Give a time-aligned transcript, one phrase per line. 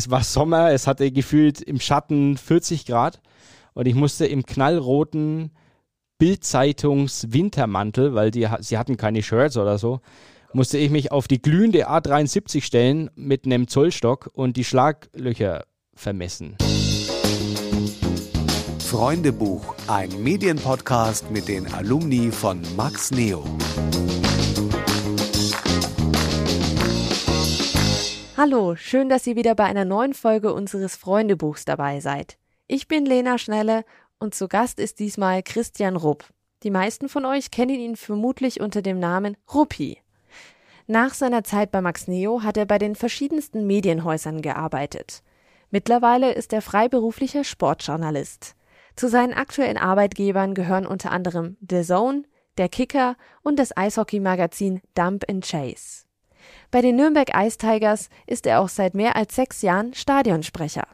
[0.00, 3.20] Es war Sommer, es hatte gefühlt im Schatten 40 Grad
[3.74, 5.50] und ich musste im knallroten
[6.16, 10.00] Bildzeitungs-Wintermantel, weil die, sie hatten keine Shirts oder so,
[10.54, 16.56] musste ich mich auf die glühende A73 stellen mit einem Zollstock und die Schlaglöcher vermessen.
[18.78, 23.44] Freundebuch, ein Medienpodcast mit den Alumni von Max Neo.
[28.42, 32.38] Hallo, schön, dass ihr wieder bei einer neuen Folge unseres Freundebuchs dabei seid.
[32.68, 33.84] Ich bin Lena Schnelle
[34.18, 36.24] und zu Gast ist diesmal Christian Rupp.
[36.62, 39.98] Die meisten von euch kennen ihn vermutlich unter dem Namen Ruppi.
[40.86, 45.22] Nach seiner Zeit bei Max Neo hat er bei den verschiedensten Medienhäusern gearbeitet.
[45.70, 48.56] Mittlerweile ist er freiberuflicher Sportjournalist.
[48.96, 52.22] Zu seinen aktuellen Arbeitgebern gehören unter anderem The Zone,
[52.56, 56.09] der Kicker und das Eishockey-Magazin Dump and Chase.
[56.70, 60.86] Bei den Nürnberg Ice Tigers ist er auch seit mehr als sechs Jahren Stadionsprecher.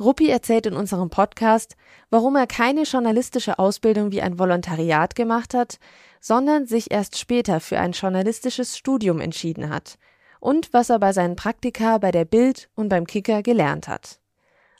[0.00, 1.76] Ruppi erzählt in unserem Podcast,
[2.10, 5.78] warum er keine journalistische Ausbildung wie ein Volontariat gemacht hat,
[6.20, 9.98] sondern sich erst später für ein journalistisches Studium entschieden hat
[10.40, 14.20] und was er bei seinen Praktika bei der Bild und beim Kicker gelernt hat.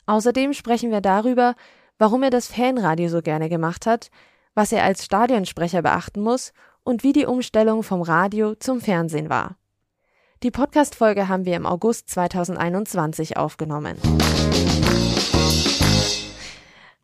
[0.07, 1.55] Außerdem sprechen wir darüber,
[1.97, 4.09] warum er das Fanradio so gerne gemacht hat,
[4.53, 6.51] was er als Stadionsprecher beachten muss
[6.83, 9.57] und wie die Umstellung vom Radio zum Fernsehen war.
[10.43, 13.97] Die Podcast-Folge haben wir im August 2021 aufgenommen.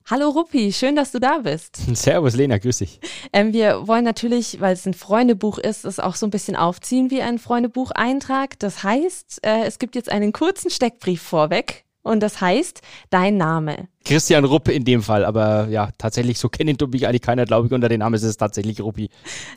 [0.10, 1.78] Hallo Ruppi, schön, dass du da bist.
[1.96, 3.00] Servus Lena, grüß dich.
[3.32, 7.10] Ähm, wir wollen natürlich, weil es ein Freundebuch ist, es auch so ein bisschen aufziehen
[7.10, 8.60] wie ein Freundebucheintrag.
[8.60, 13.88] Das heißt, äh, es gibt jetzt einen kurzen Steckbrief vorweg und das heißt dein Name.
[14.04, 17.74] Christian Rupp in dem Fall, aber ja, tatsächlich, so kennt mich eigentlich keiner, glaube ich,
[17.74, 19.10] unter dem Namen ist es tatsächlich Ruppi.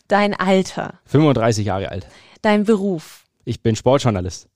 [0.06, 1.00] Dein Alter.
[1.06, 2.06] 35 Jahre alt.
[2.40, 3.23] Dein Beruf.
[3.44, 4.48] Ich bin Sportjournalist.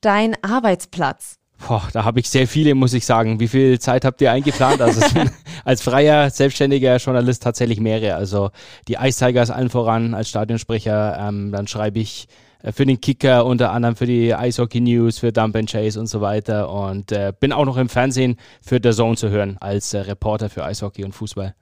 [0.00, 1.36] Dein Arbeitsplatz.
[1.66, 3.38] Boah, da habe ich sehr viele, muss ich sagen.
[3.38, 4.80] Wie viel Zeit habt ihr eingeplant?
[4.80, 5.02] Also
[5.64, 8.14] als freier, selbstständiger Journalist tatsächlich mehrere.
[8.14, 8.50] Also
[8.88, 11.18] die Ice Tigers allen voran als Stadionsprecher.
[11.20, 12.28] Ähm, dann schreibe ich
[12.62, 16.06] äh, für den Kicker, unter anderem für die Eishockey News, für Dump and Chase und
[16.06, 16.70] so weiter.
[16.70, 20.48] Und äh, bin auch noch im Fernsehen für The Zone zu hören als äh, Reporter
[20.48, 21.54] für Eishockey und Fußball.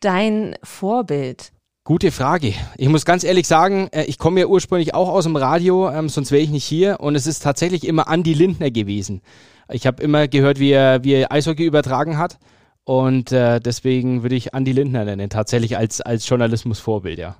[0.00, 1.52] Dein Vorbild.
[1.88, 2.52] Gute Frage.
[2.76, 6.10] Ich muss ganz ehrlich sagen, äh, ich komme ja ursprünglich auch aus dem Radio, ähm,
[6.10, 7.00] sonst wäre ich nicht hier.
[7.00, 9.22] Und es ist tatsächlich immer Andy Lindner gewesen.
[9.72, 12.38] Ich habe immer gehört, wie er, wie er Eishockey übertragen hat.
[12.84, 17.36] Und äh, deswegen würde ich Andy Lindner nennen, tatsächlich als, als Journalismusvorbild, ja.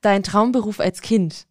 [0.00, 1.46] Dein Traumberuf als Kind?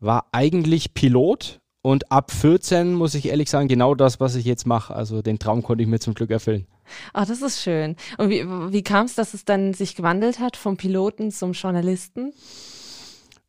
[0.00, 4.66] war eigentlich Pilot und ab 14 muss ich ehrlich sagen, genau das, was ich jetzt
[4.66, 4.92] mache.
[4.92, 6.66] Also den Traum konnte ich mir zum Glück erfüllen.
[7.12, 7.96] Ah, das ist schön.
[8.18, 12.32] Und wie, wie kam es, dass es dann sich gewandelt hat vom Piloten zum Journalisten?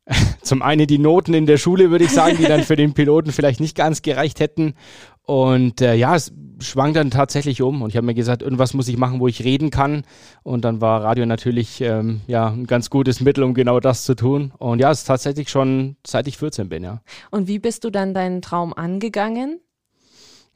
[0.42, 3.32] Zum einen die Noten in der Schule, würde ich sagen, die dann für den Piloten
[3.32, 4.74] vielleicht nicht ganz gereicht hätten.
[5.22, 8.88] Und äh, ja, es schwang dann tatsächlich um und ich habe mir gesagt, irgendwas muss
[8.88, 10.02] ich machen, wo ich reden kann.
[10.42, 14.14] Und dann war Radio natürlich ähm, ja ein ganz gutes Mittel, um genau das zu
[14.14, 14.52] tun.
[14.58, 17.00] Und ja, es ist tatsächlich schon seit ich 14 bin, ja.
[17.30, 19.60] Und wie bist du dann deinen Traum angegangen?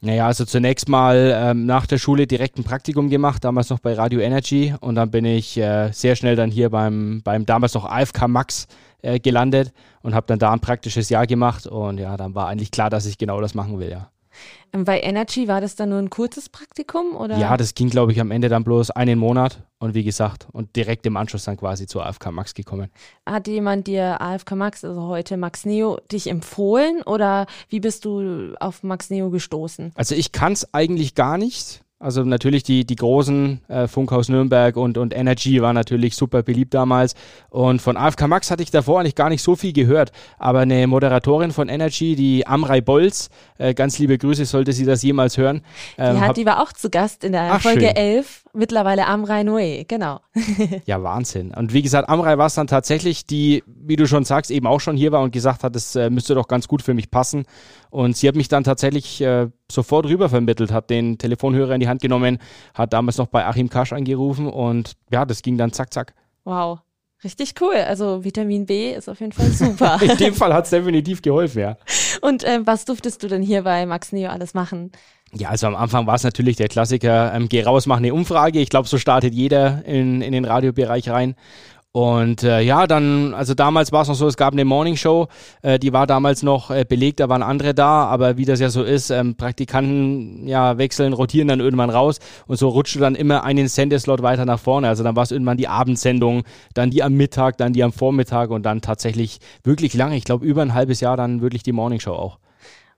[0.00, 3.94] Naja, also zunächst mal ähm, nach der Schule direkt ein Praktikum gemacht, damals noch bei
[3.94, 4.74] Radio Energy.
[4.80, 8.68] Und dann bin ich äh, sehr schnell dann hier beim, beim damals noch AFK Max
[9.02, 9.72] äh, gelandet
[10.02, 11.66] und habe dann da ein praktisches Jahr gemacht.
[11.66, 14.10] Und ja, dann war eigentlich klar, dass ich genau das machen will, ja.
[14.72, 17.38] Ähm, bei Energy war das dann nur ein kurzes Praktikum oder?
[17.38, 20.76] Ja, das ging glaube ich am Ende dann bloß einen Monat und wie gesagt und
[20.76, 22.90] direkt im Anschluss dann quasi zur AFK Max gekommen.
[23.26, 28.54] Hat jemand dir AFK Max, also heute Max Neo, dich empfohlen oder wie bist du
[28.60, 29.92] auf Max Neo gestoßen?
[29.94, 31.82] Also ich kann es eigentlich gar nicht.
[32.00, 36.72] Also natürlich die, die großen äh, Funkhaus Nürnberg und, und Energy war natürlich super beliebt
[36.72, 37.16] damals.
[37.50, 40.12] Und von AFK Max hatte ich davor eigentlich gar nicht so viel gehört.
[40.38, 45.02] Aber eine Moderatorin von Energy, die Amrei Bolz, äh, ganz liebe Grüße, sollte sie das
[45.02, 45.62] jemals hören.
[45.96, 47.96] Ähm, die, hat, die war auch zu Gast in der Ach, Folge schön.
[47.96, 50.20] 11, mittlerweile Amrei Noe, genau.
[50.86, 51.52] ja, Wahnsinn.
[51.52, 54.80] Und wie gesagt, Amrei war es dann tatsächlich, die, wie du schon sagst, eben auch
[54.80, 57.44] schon hier war und gesagt hat, es äh, müsste doch ganz gut für mich passen.
[57.90, 61.88] Und sie hat mich dann tatsächlich äh, sofort rüber vermittelt, hat den Telefonhörer in die
[61.88, 62.38] Hand genommen,
[62.74, 66.14] hat damals noch bei Achim Kasch angerufen und ja, das ging dann zack, zack.
[66.44, 66.80] Wow.
[67.24, 67.74] Richtig cool.
[67.74, 69.98] Also Vitamin B ist auf jeden Fall super.
[70.00, 71.76] in dem Fall hat es definitiv geholfen, ja.
[72.20, 74.92] Und äh, was durftest du denn hier bei Max Neo alles machen?
[75.32, 78.60] Ja, also am Anfang war es natürlich der Klassiker, ähm, geh raus, mach eine Umfrage.
[78.60, 81.34] Ich glaube, so startet jeder in, in den Radiobereich rein.
[81.98, 85.26] Und äh, ja, dann, also damals war es noch so, es gab eine Morning Show,
[85.62, 88.70] äh, die war damals noch äh, belegt, da waren andere da, aber wie das ja
[88.70, 93.42] so ist, ähm, Praktikanten ja wechseln, rotieren dann irgendwann raus und so rutschte dann immer
[93.42, 94.86] einen Sendeslot weiter nach vorne.
[94.86, 98.50] Also dann war es irgendwann die Abendsendung, dann die am Mittag, dann die am Vormittag
[98.50, 101.98] und dann tatsächlich wirklich lange, ich glaube über ein halbes Jahr dann wirklich die Morning
[101.98, 102.38] Show auch.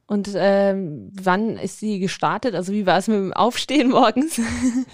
[0.07, 2.55] Und ähm, wann ist sie gestartet?
[2.55, 4.39] Also wie war es mit dem Aufstehen morgens?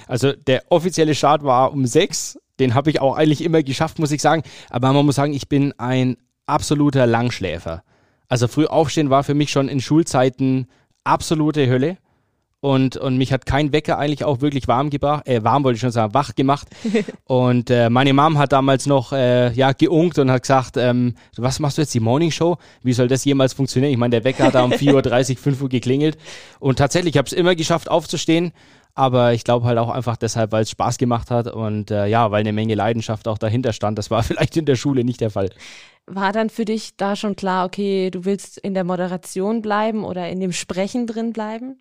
[0.06, 2.38] Also der offizielle Start war um sechs.
[2.58, 4.42] Den habe ich auch eigentlich immer geschafft, muss ich sagen.
[4.70, 6.16] Aber man muss sagen, ich bin ein
[6.46, 7.82] absoluter Langschläfer.
[8.28, 10.66] Also früh aufstehen war für mich schon in Schulzeiten
[11.04, 11.98] absolute Hölle
[12.60, 15.80] und, und mich hat kein Wecker eigentlich auch wirklich warm gebracht, äh, warm wollte ich
[15.80, 16.66] schon sagen, wach gemacht.
[17.24, 21.60] und äh, meine Mom hat damals noch äh, ja geunkt und hat gesagt, ähm, was
[21.60, 22.56] machst du jetzt die Morning Show?
[22.82, 23.92] Wie soll das jemals funktionieren?
[23.92, 26.18] Ich meine, der Wecker hat da um 4.30 Uhr, 5 Uhr geklingelt
[26.58, 28.52] und tatsächlich, ich habe es immer geschafft aufzustehen.
[28.96, 32.30] Aber ich glaube halt auch einfach deshalb, weil es Spaß gemacht hat und äh, ja,
[32.30, 33.98] weil eine Menge Leidenschaft auch dahinter stand.
[33.98, 35.50] Das war vielleicht in der Schule nicht der Fall.
[36.06, 40.30] War dann für dich da schon klar, okay, du willst in der Moderation bleiben oder
[40.30, 41.76] in dem Sprechen drin bleiben?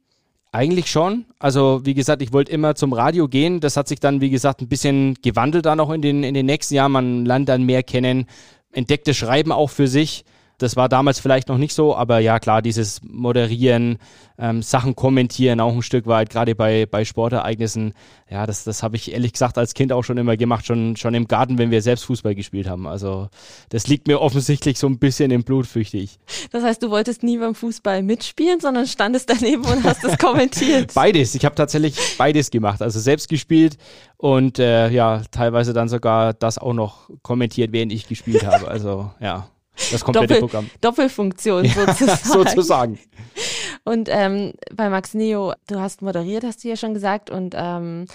[0.51, 1.25] Eigentlich schon.
[1.39, 3.61] Also wie gesagt, ich wollte immer zum Radio gehen.
[3.61, 6.45] Das hat sich dann, wie gesagt, ein bisschen gewandelt dann auch in den, in den
[6.45, 6.91] nächsten Jahren.
[6.91, 8.25] Man lernt dann mehr kennen,
[8.73, 10.25] entdeckte Schreiben auch für sich.
[10.57, 13.97] Das war damals vielleicht noch nicht so, aber ja klar, dieses Moderieren,
[14.37, 17.93] ähm, Sachen kommentieren auch ein Stück weit, gerade bei, bei Sportereignissen,
[18.29, 21.13] ja, das, das habe ich ehrlich gesagt als Kind auch schon immer gemacht, schon, schon
[21.13, 22.87] im Garten, wenn wir selbst Fußball gespielt haben.
[22.87, 23.29] Also
[23.69, 26.19] das liegt mir offensichtlich so ein bisschen im Blut, fürchte ich.
[26.51, 30.93] Das heißt, du wolltest nie beim Fußball mitspielen, sondern standest daneben und hast es kommentiert.
[30.93, 33.77] beides, ich habe tatsächlich beides gemacht, also selbst gespielt
[34.17, 38.67] und äh, ja, teilweise dann sogar das auch noch kommentiert, während ich gespielt habe.
[38.67, 39.47] Also ja.
[39.91, 40.69] Das komplette Doppel, Programm.
[40.81, 42.07] Doppelfunktion sozusagen.
[42.07, 42.99] Ja, sozusagen.
[43.83, 48.05] Und ähm, bei Max Neo, du hast moderiert, hast du ja schon gesagt, und ähm,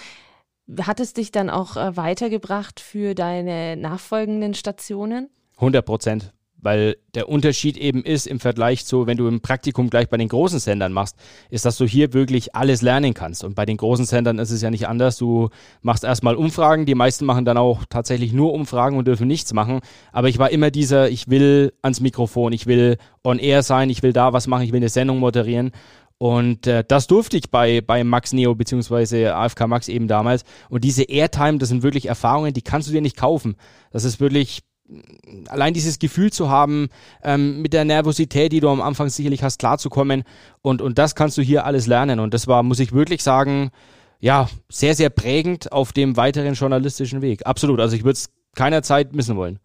[0.81, 5.29] hat es dich dann auch äh, weitergebracht für deine nachfolgenden Stationen?
[5.57, 10.09] 100 Prozent weil der Unterschied eben ist im Vergleich zu, wenn du im Praktikum gleich
[10.09, 11.15] bei den großen Sendern machst,
[11.49, 13.43] ist, dass du hier wirklich alles lernen kannst.
[13.43, 15.17] Und bei den großen Sendern ist es ja nicht anders.
[15.17, 15.49] Du
[15.81, 19.81] machst erstmal Umfragen, die meisten machen dann auch tatsächlich nur Umfragen und dürfen nichts machen.
[20.11, 24.03] Aber ich war immer dieser, ich will ans Mikrofon, ich will on air sein, ich
[24.03, 25.71] will da was machen, ich will eine Sendung moderieren.
[26.21, 30.43] Und äh, das durfte ich bei, bei Max Neo beziehungsweise AFK Max eben damals.
[30.69, 33.55] Und diese Airtime, das sind wirklich Erfahrungen, die kannst du dir nicht kaufen.
[33.89, 34.61] Das ist wirklich
[35.47, 36.89] allein dieses Gefühl zu haben,
[37.23, 40.23] ähm, mit der Nervosität, die du am Anfang sicherlich hast, klarzukommen.
[40.61, 42.19] Und, und das kannst du hier alles lernen.
[42.19, 43.71] Und das war, muss ich wirklich sagen,
[44.19, 47.45] ja, sehr, sehr prägend auf dem weiteren journalistischen Weg.
[47.45, 47.79] Absolut.
[47.79, 49.59] Also ich würde es keiner Zeit missen wollen.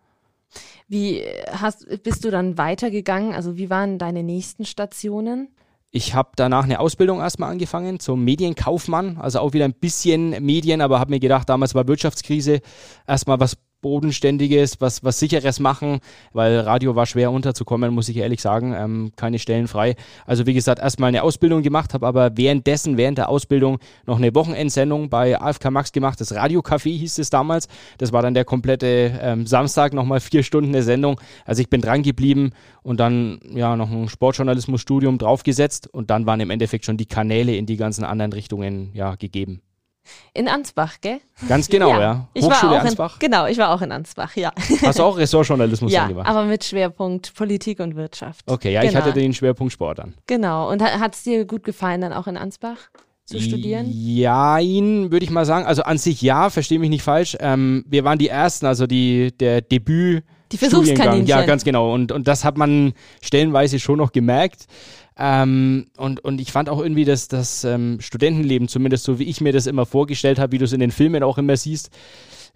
[0.88, 3.34] Wie hast, bist du dann weitergegangen?
[3.34, 5.48] Also wie waren deine nächsten Stationen?
[5.90, 10.80] Ich habe danach eine Ausbildung erstmal angefangen zum Medienkaufmann, also auch wieder ein bisschen Medien,
[10.80, 12.60] aber habe mir gedacht, damals war Wirtschaftskrise,
[13.06, 16.00] erstmal was Bodenständiges, was, was Sicheres machen,
[16.32, 18.74] weil Radio war schwer unterzukommen, muss ich ehrlich sagen.
[18.76, 19.96] Ähm, keine Stellen frei.
[20.24, 24.34] Also wie gesagt, erstmal eine Ausbildung gemacht, habe aber währenddessen, während der Ausbildung noch eine
[24.34, 26.20] Wochenendsendung bei AFK Max gemacht.
[26.20, 27.68] Das Radiocafé hieß es damals.
[27.98, 31.20] Das war dann der komplette ähm, Samstag, nochmal vier Stunden eine Sendung.
[31.44, 32.50] Also ich bin dran geblieben
[32.82, 37.56] und dann ja noch ein Sportjournalismusstudium draufgesetzt und dann waren im Endeffekt schon die Kanäle
[37.56, 39.60] in die ganzen anderen Richtungen ja gegeben.
[40.34, 41.20] In Ansbach, gell?
[41.48, 42.00] Ganz genau, ja.
[42.00, 42.28] ja.
[42.34, 43.14] Ich Hochschule war auch Ansbach?
[43.14, 44.52] In, genau, ich war auch in Ansbach, ja.
[44.82, 46.28] Hast du auch Ressortjournalismus ja, gemacht?
[46.28, 48.44] aber mit Schwerpunkt Politik und Wirtschaft.
[48.46, 48.92] Okay, ja, genau.
[48.92, 50.14] ich hatte den Schwerpunkt Sport an.
[50.26, 50.70] Genau.
[50.70, 52.78] Und hat es dir gut gefallen, dann auch in Ansbach?
[53.26, 53.86] zu studieren?
[53.90, 55.66] Ja, ihn würde ich mal sagen.
[55.66, 57.36] Also an sich ja, verstehe mich nicht falsch.
[57.40, 60.24] Ähm, wir waren die Ersten, also die, der Debüt.
[60.52, 61.26] Die Versuchskaninchen.
[61.26, 61.92] Ja, ganz genau.
[61.92, 64.66] Und, und das hat man stellenweise schon noch gemerkt.
[65.18, 69.40] Ähm, und, und ich fand auch irgendwie, dass das ähm, Studentenleben, zumindest so wie ich
[69.40, 71.90] mir das immer vorgestellt habe, wie du es in den Filmen auch immer siehst,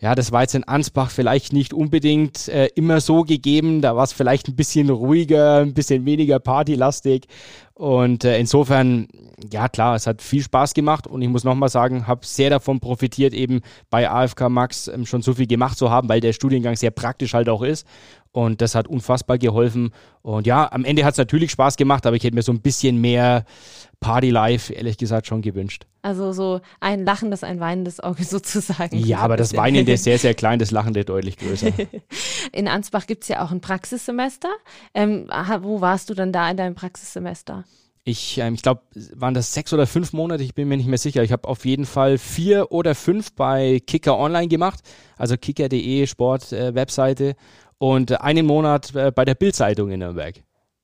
[0.00, 3.83] ja, das war jetzt in Ansbach vielleicht nicht unbedingt äh, immer so gegeben.
[3.83, 7.26] Da war es vielleicht ein bisschen ruhiger, ein bisschen weniger partylastig.
[7.75, 9.09] Und äh, insofern,
[9.52, 12.81] ja klar, es hat viel Spaß gemacht und ich muss nochmal sagen, habe sehr davon
[12.81, 16.76] profitiert, eben bei AFK Max ähm, schon so viel gemacht zu haben, weil der Studiengang
[16.76, 17.87] sehr praktisch halt auch ist.
[18.32, 19.90] Und das hat unfassbar geholfen.
[20.22, 22.60] Und ja, am Ende hat es natürlich Spaß gemacht, aber ich hätte mir so ein
[22.60, 23.44] bisschen mehr
[23.99, 25.87] Party Life, ehrlich gesagt, schon gewünscht.
[26.02, 28.96] Also so ein lachendes, ein weinendes Auge sozusagen.
[28.96, 31.72] Ja, aber das Weinende ist sehr, sehr klein, das Lachende deutlich größer.
[32.52, 34.50] In Ansbach gibt es ja auch ein Praxissemester.
[34.94, 35.28] Ähm,
[35.60, 37.64] wo warst du dann da in deinem Praxissemester?
[38.04, 38.80] Ich, ähm, ich glaube,
[39.14, 41.22] waren das sechs oder fünf Monate, ich bin mir nicht mehr sicher.
[41.22, 44.80] Ich habe auf jeden Fall vier oder fünf bei Kicker Online gemacht,
[45.18, 47.30] also kicker.de Sport-Webseite.
[47.30, 47.34] Äh,
[47.80, 50.34] und einen Monat äh, bei der Bildzeitung in Nürnberg.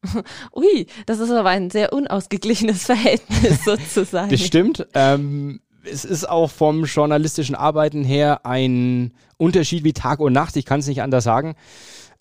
[0.55, 4.31] Ui, das ist aber ein sehr unausgeglichenes Verhältnis sozusagen.
[4.31, 4.87] Das stimmt.
[4.95, 10.57] Ähm, es ist auch vom journalistischen Arbeiten her ein Unterschied wie Tag und Nacht.
[10.57, 11.55] Ich kann es nicht anders sagen.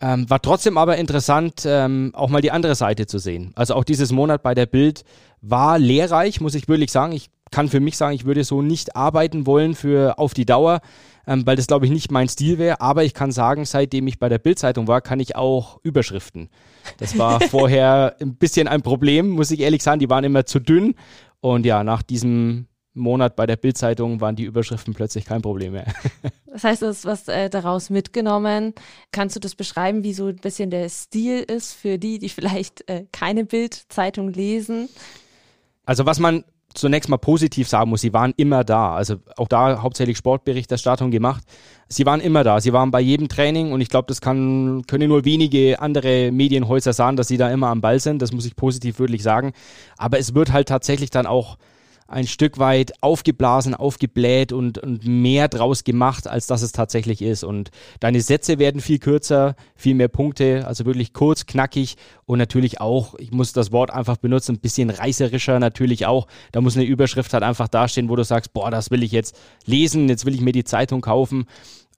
[0.02, 3.54] Ähm, war trotzdem aber interessant, ähm, auch mal die andere Seite zu sehen.
[3.56, 5.06] Also auch dieses Monat bei der Bild
[5.42, 7.14] war lehrreich, muss ich wirklich sagen.
[7.14, 10.82] Ich kann für mich sagen, ich würde so nicht arbeiten wollen für auf die Dauer,
[11.28, 12.82] ähm, weil das glaube ich nicht mein Stil wäre.
[12.82, 16.50] Aber ich kann sagen, seitdem ich bei der Bildzeitung war, kann ich auch Überschriften.
[16.98, 20.00] Das war vorher ein bisschen ein Problem, muss ich ehrlich sagen.
[20.00, 20.96] Die waren immer zu dünn.
[21.42, 25.86] Und ja, nach diesem Monat bei der Bildzeitung waren die Überschriften plötzlich kein Problem mehr.
[26.56, 28.74] Das heißt, du hast was äh, daraus mitgenommen.
[29.12, 32.88] Kannst du das beschreiben, wie so ein bisschen der Stil ist für die, die vielleicht
[32.88, 34.88] äh, keine Bildzeitung lesen?
[35.84, 38.96] Also was man zunächst mal positiv sagen muss, sie waren immer da.
[38.96, 41.44] Also auch da hauptsächlich Sportberichterstattung gemacht.
[41.88, 42.60] Sie waren immer da.
[42.62, 46.94] Sie waren bei jedem Training und ich glaube, das kann, können nur wenige andere Medienhäuser
[46.94, 48.22] sagen, dass sie da immer am Ball sind.
[48.22, 49.54] Das muss ich positiv wirklich sagen.
[49.98, 51.58] Aber es wird halt tatsächlich dann auch
[52.08, 57.44] ein Stück weit aufgeblasen, aufgebläht und, und mehr draus gemacht, als dass es tatsächlich ist.
[57.44, 61.96] Und deine Sätze werden viel kürzer, viel mehr Punkte, also wirklich kurz, knackig
[62.26, 66.28] und natürlich auch, ich muss das Wort einfach benutzen, ein bisschen reißerischer natürlich auch.
[66.52, 69.36] Da muss eine Überschrift halt einfach dastehen, wo du sagst, boah, das will ich jetzt
[69.66, 71.48] lesen, jetzt will ich mir die Zeitung kaufen.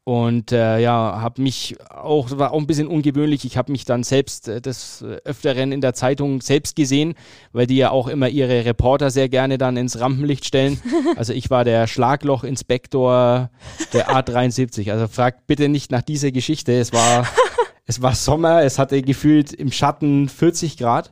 [0.08, 4.04] Und äh, ja, habe mich auch, war auch ein bisschen ungewöhnlich, ich habe mich dann
[4.04, 7.14] selbst äh, des Öfteren in der Zeitung selbst gesehen,
[7.52, 10.80] weil die ja auch immer ihre Reporter sehr gerne dann ins Rampenlicht stellen.
[11.18, 13.50] Also ich war der Schlaglochinspektor
[13.92, 14.94] der A73.
[14.94, 16.72] Also fragt bitte nicht nach dieser Geschichte.
[16.72, 17.28] Es war,
[17.86, 21.12] es war Sommer, es hatte gefühlt im Schatten 40 Grad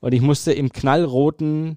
[0.00, 1.76] und ich musste im knallroten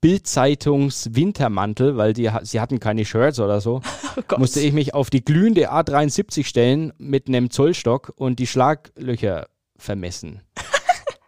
[0.00, 3.80] Bildzeitungs Wintermantel, weil die, sie hatten keine Shirts oder so,
[4.32, 9.48] oh musste ich mich auf die glühende A73 stellen mit einem Zollstock und die Schlaglöcher
[9.76, 10.42] vermessen.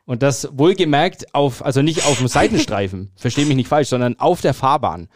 [0.07, 4.41] Und das wohlgemerkt auf, also nicht auf dem Seitenstreifen, verstehe mich nicht falsch, sondern auf
[4.41, 5.09] der Fahrbahn.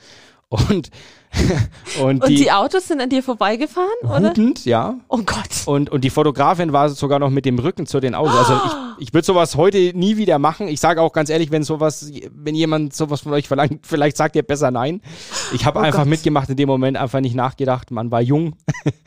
[0.68, 0.90] Und
[2.00, 4.30] und, und die, die, Autos sind an dir vorbeigefahren, oder?
[4.30, 4.98] Hutend, ja.
[5.08, 5.66] Oh Gott.
[5.66, 8.36] Und, und die Fotografin war sogar noch mit dem Rücken zu den Autos.
[8.36, 10.68] Also ich, ich würde sowas heute nie wieder machen.
[10.68, 14.36] Ich sage auch ganz ehrlich, wenn sowas, wenn jemand sowas von euch verlangt, vielleicht sagt
[14.36, 15.00] ihr besser nein.
[15.52, 16.08] Ich habe oh einfach Gott.
[16.08, 17.90] mitgemacht in dem Moment, einfach nicht nachgedacht.
[17.90, 18.56] Man war jung.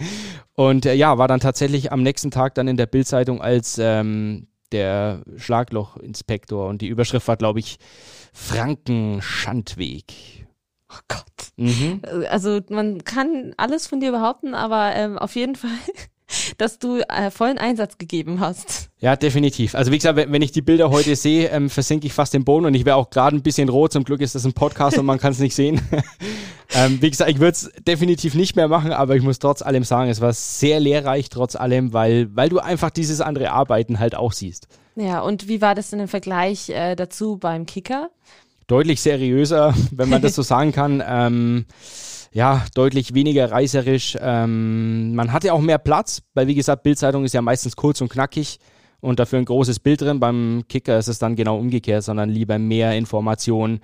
[0.54, 4.48] und äh, ja, war dann tatsächlich am nächsten Tag dann in der Bildzeitung als ähm,
[4.72, 6.68] der Schlaglochinspektor.
[6.68, 7.78] Und die Überschrift war, glaube ich,
[8.34, 10.37] Franken-Schandweg.
[10.90, 11.24] Oh Gott.
[11.58, 12.02] Mhm.
[12.30, 15.70] Also man kann alles von dir behaupten, aber ähm, auf jeden Fall,
[16.58, 18.90] dass du äh, vollen Einsatz gegeben hast.
[19.00, 19.76] Ja, definitiv.
[19.76, 22.66] Also wie gesagt, wenn ich die Bilder heute sehe, ähm, versinke ich fast den Boden
[22.66, 23.94] und ich wäre auch gerade ein bisschen rot.
[23.94, 25.82] Zum Glück ist das ein Podcast und man kann es nicht sehen.
[26.76, 29.84] ähm, wie gesagt, ich würde es definitiv nicht mehr machen, aber ich muss trotz allem
[29.84, 34.16] sagen, es war sehr lehrreich trotz allem, weil, weil du einfach dieses andere Arbeiten halt
[34.16, 34.68] auch siehst.
[34.96, 38.10] Ja, und wie war das denn im Vergleich äh, dazu beim Kicker?
[38.68, 41.04] Deutlich seriöser, wenn man das so sagen kann.
[41.06, 41.66] Ähm,
[42.32, 44.18] ja, deutlich weniger reißerisch.
[44.22, 48.10] Ähm, man hatte auch mehr Platz, weil wie gesagt, Bildzeitung ist ja meistens kurz und
[48.10, 48.60] knackig
[49.00, 50.20] und dafür ein großes Bild drin.
[50.20, 53.80] Beim Kicker ist es dann genau umgekehrt, sondern lieber mehr Informationen,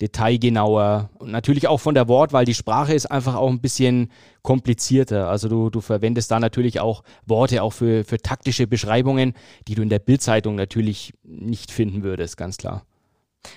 [0.00, 2.44] detailgenauer und natürlich auch von der Wortwahl.
[2.44, 4.10] Die Sprache ist einfach auch ein bisschen
[4.42, 5.28] komplizierter.
[5.28, 9.32] Also du, du verwendest da natürlich auch Worte auch für, für taktische Beschreibungen,
[9.68, 12.84] die du in der Bildzeitung natürlich nicht finden würdest, ganz klar.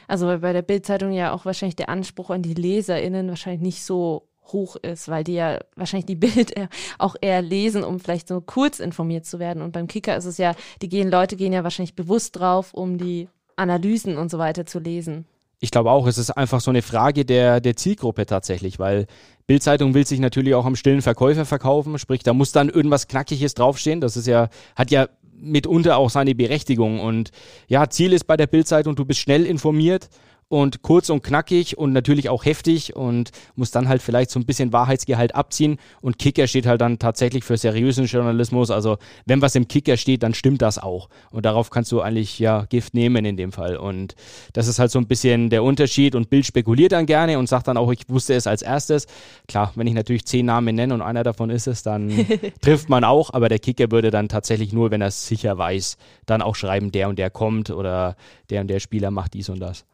[0.07, 4.27] Also bei der Bildzeitung ja auch wahrscheinlich der Anspruch an die LeserInnen wahrscheinlich nicht so
[4.51, 6.53] hoch ist, weil die ja wahrscheinlich die Bild
[6.97, 9.61] auch eher lesen, um vielleicht so kurz informiert zu werden.
[9.61, 12.97] Und beim Kicker ist es ja, die gehen, Leute gehen ja wahrscheinlich bewusst drauf, um
[12.97, 15.25] die Analysen und so weiter zu lesen.
[15.61, 19.07] Ich glaube auch, es ist einfach so eine Frage der, der Zielgruppe tatsächlich, weil
[19.45, 23.55] Bildzeitung will sich natürlich auch am stillen Verkäufer verkaufen, sprich, da muss dann irgendwas Knackiges
[23.55, 23.99] draufstehen.
[23.99, 25.09] Das ist ja, hat ja
[25.41, 26.99] mitunter auch seine Berechtigung.
[26.99, 27.31] Und
[27.67, 30.09] ja, Ziel ist bei der Bildzeitung, du bist schnell informiert
[30.49, 34.45] und kurz und knackig und natürlich auch heftig und muss dann halt vielleicht so ein
[34.45, 35.77] bisschen Wahrheitsgehalt abziehen.
[36.01, 38.71] Und Kicker steht halt dann tatsächlich für seriösen Journalismus.
[38.71, 41.09] Also wenn was im Kicker steht, dann stimmt das auch.
[41.29, 43.77] Und darauf kannst du eigentlich ja Gift nehmen in dem Fall.
[43.77, 44.15] Und
[44.53, 46.15] das ist halt so ein bisschen der Unterschied.
[46.15, 49.05] Und Bild spekuliert dann gerne und sagt dann auch, ich wusste es als erstes.
[49.47, 52.09] Klar, wenn ich natürlich zehn Namen nenne und einer davon ist es, dann
[52.61, 53.33] trifft man auch.
[53.33, 56.91] Aber der Kicker würde dann tatsächlich nur, wenn er es sicher weiß, dann auch schreiben,
[56.91, 58.15] der und der kommt oder
[58.49, 59.85] der und der Spieler macht dies und das.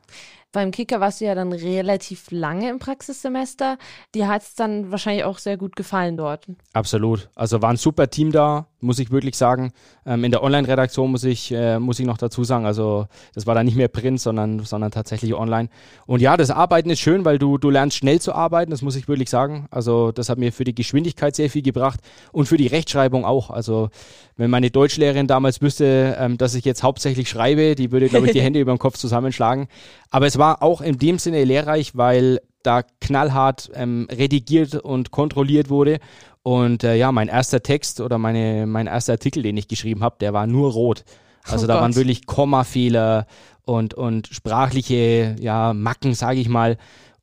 [0.55, 3.77] Beim Kicker warst du ja dann relativ lange im Praxissemester.
[4.13, 6.47] Dir hat es dann wahrscheinlich auch sehr gut gefallen dort.
[6.71, 7.27] Absolut.
[7.35, 9.73] Also war ein super Team da, muss ich wirklich sagen.
[10.05, 12.65] Ähm, in der Online-Redaktion muss ich, äh, muss ich noch dazu sagen.
[12.65, 15.67] Also das war dann nicht mehr Print, sondern, sondern tatsächlich online.
[16.05, 18.95] Und ja, das Arbeiten ist schön, weil du, du lernst schnell zu arbeiten, das muss
[18.95, 19.67] ich wirklich sagen.
[19.71, 21.99] Also das hat mir für die Geschwindigkeit sehr viel gebracht
[22.31, 23.49] und für die Rechtschreibung auch.
[23.49, 23.89] Also
[24.37, 28.31] wenn meine Deutschlehrerin damals wüsste, ähm, dass ich jetzt hauptsächlich schreibe, die würde, glaube ich,
[28.31, 29.67] die Hände über den Kopf zusammenschlagen.
[30.11, 35.69] Aber es war auch in dem Sinne lehrreich, weil da knallhart ähm, redigiert und kontrolliert
[35.69, 35.99] wurde.
[36.43, 40.17] Und äh, ja, mein erster Text oder meine, mein erster Artikel, den ich geschrieben habe,
[40.19, 41.03] der war nur rot.
[41.43, 41.81] Also oh da Gott.
[41.81, 43.27] waren wirklich Kommafehler
[43.63, 46.77] und, und sprachliche ja, Macken, sage ich mal.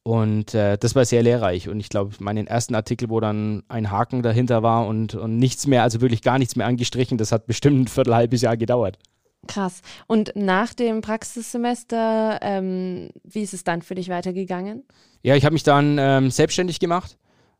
[0.05, 1.69] Und äh, das war sehr lehrreich.
[1.69, 5.67] Und ich glaube, meinen ersten Artikel, wo dann ein Haken dahinter war und, und nichts
[5.67, 8.99] mehr, also wirklich gar nichts mehr angestrichen, das hat bestimmt ein Viertelhalbes Jahr gedauert.
[9.49, 9.83] Krass.
[10.07, 14.85] Und nach dem Praxissemester, ähm, wie ist es dann für dich weitergegangen?
[15.23, 17.19] Ja, ich habe mich dann ähm, selbstständig gemacht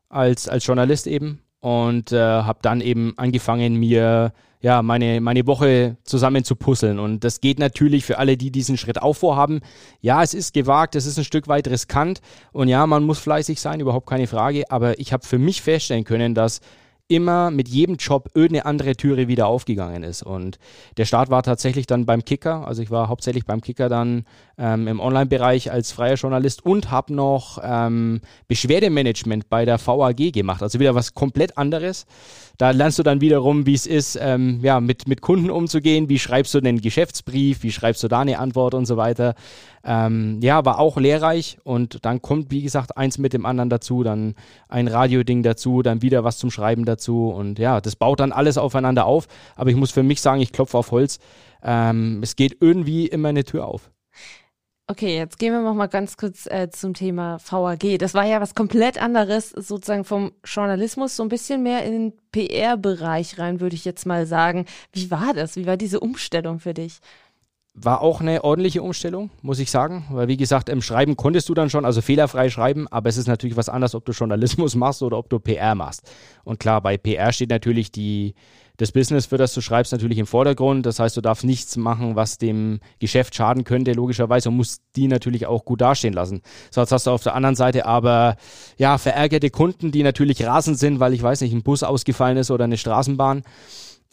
[0.09, 5.97] als, als Journalist eben und äh, habe dann eben angefangen, mir ja, meine, meine Woche
[6.05, 6.97] zusammen zu puzzeln.
[6.97, 9.59] Und das geht natürlich für alle, die diesen Schritt auch vorhaben.
[9.99, 12.21] Ja, es ist gewagt, es ist ein Stück weit riskant
[12.53, 14.71] und ja, man muss fleißig sein, überhaupt keine Frage.
[14.71, 16.61] Aber ich habe für mich feststellen können, dass
[17.13, 20.23] immer mit jedem Job irgendeine andere Türe wieder aufgegangen ist.
[20.23, 20.57] Und
[20.97, 22.67] der Start war tatsächlich dann beim Kicker.
[22.67, 24.25] Also ich war hauptsächlich beim Kicker dann
[24.57, 30.61] ähm, im Online-Bereich als freier Journalist und habe noch ähm, Beschwerdemanagement bei der VAG gemacht.
[30.61, 32.05] Also wieder was komplett anderes.
[32.57, 36.07] Da lernst du dann wiederum, wie es ist, ähm, ja, mit, mit Kunden umzugehen.
[36.07, 37.63] Wie schreibst du einen Geschäftsbrief?
[37.63, 39.33] Wie schreibst du da eine Antwort und so weiter?
[39.83, 44.03] Ähm, ja, war auch lehrreich und dann kommt, wie gesagt, eins mit dem anderen dazu,
[44.03, 44.35] dann
[44.69, 48.57] ein Radioding dazu, dann wieder was zum Schreiben dazu und ja, das baut dann alles
[48.57, 49.27] aufeinander auf.
[49.55, 51.19] Aber ich muss für mich sagen, ich klopfe auf Holz.
[51.63, 53.89] Ähm, es geht irgendwie immer eine Tür auf.
[54.85, 57.97] Okay, jetzt gehen wir noch mal ganz kurz äh, zum Thema VAG.
[57.99, 62.13] Das war ja was komplett anderes, sozusagen vom Journalismus, so ein bisschen mehr in den
[62.33, 64.65] PR-Bereich rein, würde ich jetzt mal sagen.
[64.91, 65.55] Wie war das?
[65.55, 66.99] Wie war diese Umstellung für dich?
[67.73, 70.05] War auch eine ordentliche Umstellung, muss ich sagen.
[70.11, 73.27] Weil, wie gesagt, im Schreiben konntest du dann schon, also fehlerfrei schreiben, aber es ist
[73.27, 76.11] natürlich was anderes, ob du Journalismus machst oder ob du PR machst.
[76.43, 78.35] Und klar, bei PR steht natürlich die,
[78.77, 80.85] das Business, für das du schreibst, natürlich im Vordergrund.
[80.85, 85.07] Das heißt, du darfst nichts machen, was dem Geschäft schaden könnte, logischerweise, und musst die
[85.07, 86.41] natürlich auch gut dastehen lassen.
[86.71, 88.35] So, jetzt hast du auf der anderen Seite aber,
[88.77, 92.49] ja, verärgerte Kunden, die natürlich rasend sind, weil ich weiß nicht, ein Bus ausgefallen ist
[92.49, 93.43] oder eine Straßenbahn.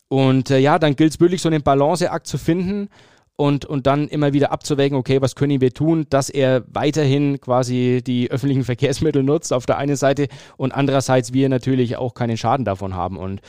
[0.09, 2.89] Und äh, ja, dann gilt es wirklich so einen Balanceakt zu finden
[3.37, 8.03] und, und dann immer wieder abzuwägen, okay, was können wir tun, dass er weiterhin quasi
[8.07, 12.67] die öffentlichen Verkehrsmittel nutzt auf der einen Seite und andererseits wir natürlich auch keinen Schaden
[12.67, 13.17] davon haben.
[13.17, 13.41] Und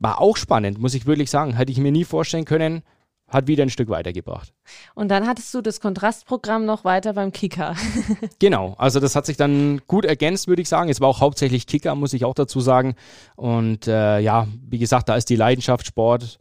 [0.00, 1.54] war auch spannend, muss ich wirklich sagen.
[1.54, 2.82] Hätte ich mir nie vorstellen können,
[3.28, 4.52] hat wieder ein Stück weitergebracht.
[4.94, 7.74] Und dann hattest du das Kontrastprogramm noch weiter beim Kicker.
[8.38, 10.88] genau, also das hat sich dann gut ergänzt, würde ich sagen.
[10.88, 12.94] Es war auch hauptsächlich Kicker, muss ich auch dazu sagen.
[13.36, 16.38] Und äh, ja, wie gesagt, da ist die Leidenschaft Sport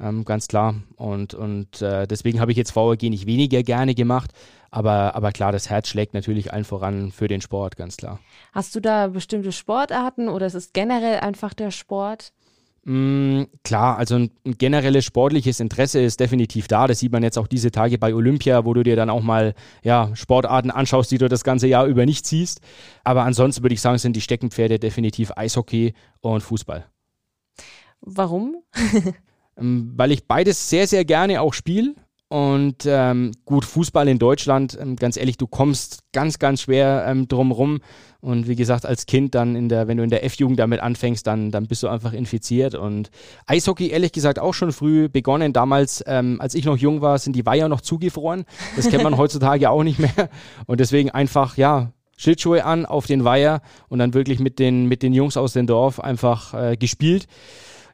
[0.00, 0.76] ähm, ganz klar.
[0.96, 4.32] Und, und äh, deswegen habe ich jetzt VRG nicht weniger gerne gemacht.
[4.70, 8.20] Aber, aber klar, das Herz schlägt natürlich allen voran für den Sport, ganz klar.
[8.52, 12.32] Hast du da bestimmte Sportarten oder ist es generell einfach der Sport?
[12.84, 16.86] Mm, klar, also ein, generelles sportliches Interesse ist definitiv da.
[16.86, 19.54] Das sieht man jetzt auch diese Tage bei Olympia, wo du dir dann auch mal
[19.82, 22.60] ja, Sportarten anschaust, die du das ganze Jahr über nicht siehst.
[23.04, 26.86] Aber ansonsten würde ich sagen, sind die Steckenpferde definitiv Eishockey und Fußball.
[28.00, 28.56] Warum?
[29.58, 31.94] Ähm, weil ich beides sehr, sehr gerne auch spiele.
[32.30, 37.26] Und ähm, gut, Fußball in Deutschland, ähm, ganz ehrlich, du kommst ganz, ganz schwer ähm,
[37.26, 37.80] drum rum.
[38.20, 41.26] Und wie gesagt, als Kind dann in der, wenn du in der F-Jugend damit anfängst,
[41.26, 42.76] dann, dann bist du einfach infiziert.
[42.76, 43.10] Und
[43.46, 45.52] Eishockey, ehrlich gesagt, auch schon früh begonnen.
[45.52, 48.44] Damals, ähm, als ich noch jung war, sind die Weiher noch zugefroren.
[48.76, 50.30] Das kennt man heutzutage auch nicht mehr.
[50.66, 55.02] Und deswegen einfach, ja, Schlittschuhe an auf den Weiher und dann wirklich mit den, mit
[55.02, 57.26] den Jungs aus dem Dorf einfach äh, gespielt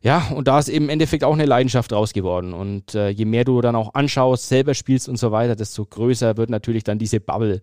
[0.06, 2.54] ja, und da ist eben im Endeffekt auch eine Leidenschaft draus geworden.
[2.54, 6.36] Und äh, je mehr du dann auch anschaust, selber spielst und so weiter, desto größer
[6.36, 7.60] wird natürlich dann diese Bubble.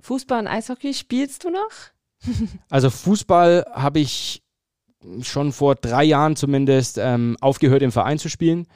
[0.00, 1.68] Fußball und Eishockey spielst du noch?
[2.70, 4.42] also Fußball habe ich
[5.20, 8.66] schon vor drei Jahren zumindest ähm, aufgehört im Verein zu spielen.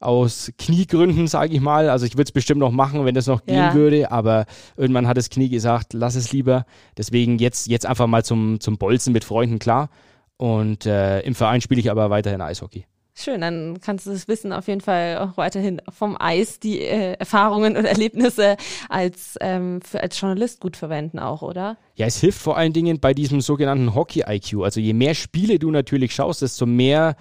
[0.00, 1.90] Aus Kniegründen, sage ich mal.
[1.90, 3.74] Also ich würde es bestimmt noch machen, wenn das noch gehen ja.
[3.74, 4.46] würde, aber
[4.78, 6.64] irgendwann hat das Knie gesagt, lass es lieber.
[6.96, 9.90] Deswegen jetzt, jetzt einfach mal zum, zum Bolzen mit Freunden, klar.
[10.38, 12.86] Und äh, im Verein spiele ich aber weiterhin Eishockey.
[13.20, 17.14] Schön, dann kannst du das Wissen auf jeden Fall auch weiterhin vom Eis, die äh,
[17.14, 18.56] Erfahrungen und Erlebnisse
[18.88, 21.76] als, ähm, für, als Journalist gut verwenden auch, oder?
[21.96, 24.62] Ja, es hilft vor allen Dingen bei diesem sogenannten Hockey-IQ.
[24.62, 27.16] Also je mehr Spiele du natürlich schaust, desto mehr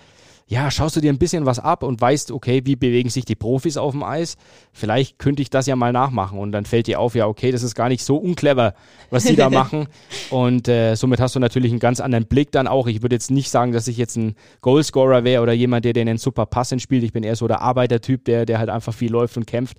[0.49, 3.36] ja, schaust du dir ein bisschen was ab und weißt, okay, wie bewegen sich die
[3.36, 4.38] Profis auf dem Eis?
[4.71, 7.63] Vielleicht könnte ich das ja mal nachmachen und dann fällt dir auf, ja, okay, das
[7.63, 8.73] ist gar nicht so unclever,
[9.10, 9.88] was die da machen.
[10.29, 12.88] Und äh, somit hast du natürlich einen ganz anderen Blick dann auch.
[12.88, 16.17] Ich würde jetzt nicht sagen, dass ich jetzt ein Goalscorer wäre oder jemand, der den
[16.17, 17.03] super passend spielt.
[17.03, 19.77] Ich bin eher so der Arbeitertyp, der, der halt einfach viel läuft und kämpft.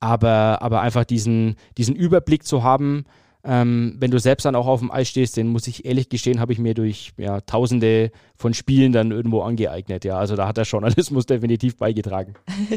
[0.00, 3.04] Aber, aber einfach diesen, diesen Überblick zu haben,
[3.42, 6.40] ähm, wenn du selbst dann auch auf dem Eis stehst, den muss ich ehrlich gestehen,
[6.40, 10.04] habe ich mir durch ja, tausende von Spielen dann irgendwo angeeignet.
[10.04, 12.34] Ja, also da hat der Journalismus definitiv beigetragen.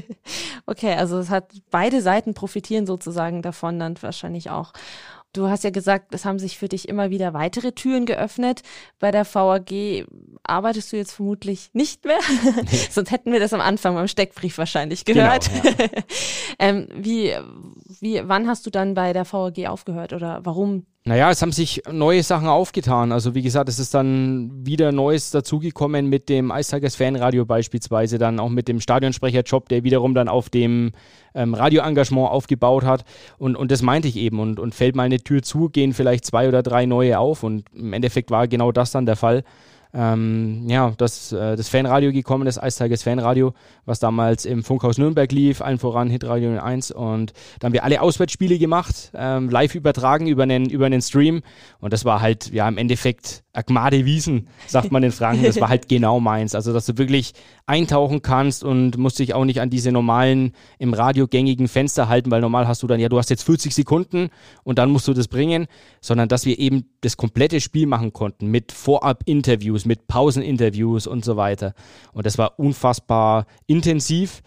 [0.65, 4.73] okay, also es hat beide Seiten profitieren sozusagen davon dann wahrscheinlich auch.
[5.33, 8.61] Du hast ja gesagt, es haben sich für dich immer wieder weitere Türen geöffnet.
[8.99, 10.05] Bei der VAG
[10.43, 12.19] arbeitest du jetzt vermutlich nicht mehr.
[12.91, 15.49] Sonst hätten wir das am Anfang beim Steckbrief wahrscheinlich genau, gehört.
[15.63, 16.03] Genau, ja.
[16.59, 17.33] ähm, wie,
[17.99, 21.83] wie, wann hast du dann bei der VAG aufgehört oder warum naja, es haben sich
[21.91, 23.11] neue Sachen aufgetan.
[23.11, 28.17] Also wie gesagt, es ist dann wieder Neues dazugekommen mit dem Ice Tigers Fanradio beispielsweise,
[28.17, 30.93] dann auch mit dem Stadionsprecherjob, der wiederum dann auf dem
[31.35, 33.03] ähm, Radioengagement aufgebaut hat.
[33.37, 34.39] Und, und das meinte ich eben.
[34.39, 37.43] Und, und fällt mal eine Tür zu, gehen vielleicht zwei oder drei neue auf.
[37.43, 39.43] Und im Endeffekt war genau das dann der Fall
[39.93, 43.53] ähm, ja, das, äh, das Fanradio gekommen, das Tigers Fanradio,
[43.85, 48.01] was damals im Funkhaus Nürnberg lief, allen voran Hitradio 1 und da haben wir alle
[48.01, 51.41] Auswärtsspiele gemacht, ähm, live übertragen über einen, über einen Stream.
[51.79, 55.69] Und das war halt, ja, im Endeffekt Agmade Wiesen, sagt man in Franken, das war
[55.69, 57.33] halt genau meins, also dass du wirklich
[57.67, 62.31] eintauchen kannst und musst dich auch nicht an diese normalen, im Radio gängigen Fenster halten,
[62.31, 64.29] weil normal hast du dann, ja, du hast jetzt 40 Sekunden
[64.63, 65.67] und dann musst du das bringen,
[66.01, 71.25] sondern dass wir eben das komplette Spiel machen konnten mit Vorab-Interviews, Interviews, mit Pauseninterviews und
[71.25, 71.73] so weiter.
[72.13, 74.41] Und das war unfassbar intensiv,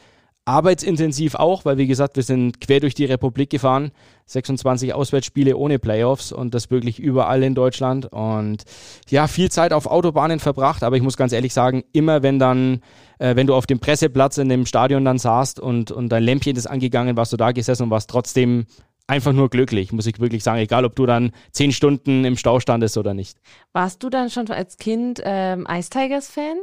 [0.44, 3.90] arbeitsintensiv auch, weil wie gesagt, wir sind quer durch die Republik gefahren,
[4.26, 8.62] 26 Auswärtsspiele ohne Playoffs und das wirklich überall in Deutschland und
[9.08, 12.80] ja, viel Zeit auf Autobahnen verbracht, aber ich muss ganz ehrlich sagen, immer wenn dann,
[13.18, 16.56] äh, wenn du auf dem Presseplatz in dem Stadion dann saßt und, und dein Lämpchen
[16.56, 18.66] ist angegangen, warst du da gesessen und warst trotzdem
[19.06, 22.60] einfach nur glücklich, muss ich wirklich sagen, egal ob du dann zehn Stunden im Stau
[22.60, 23.38] standest oder nicht.
[23.72, 26.56] Warst du dann schon als Kind ähm, Ice Tigers Fan?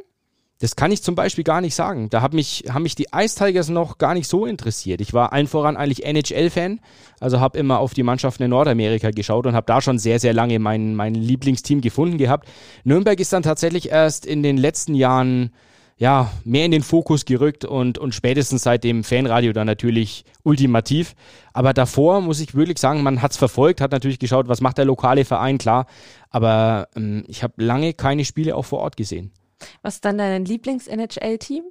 [0.59, 2.09] Das kann ich zum Beispiel gar nicht sagen.
[2.09, 5.01] Da haben mich, haben mich die Ice Tigers noch gar nicht so interessiert.
[5.01, 6.79] Ich war allen voran eigentlich NHL-Fan,
[7.19, 10.33] also habe immer auf die Mannschaften in Nordamerika geschaut und habe da schon sehr, sehr
[10.33, 12.47] lange mein, mein Lieblingsteam gefunden gehabt.
[12.85, 15.51] Nürnberg ist dann tatsächlich erst in den letzten Jahren
[15.97, 21.15] ja, mehr in den Fokus gerückt und, und spätestens seit dem Fanradio dann natürlich ultimativ.
[21.53, 24.77] Aber davor muss ich wirklich sagen, man hat es verfolgt, hat natürlich geschaut, was macht
[24.77, 25.85] der lokale Verein, klar.
[26.29, 29.31] Aber ähm, ich habe lange keine Spiele auch vor Ort gesehen.
[29.81, 31.63] Was ist dann dein Lieblings-NHL-Team?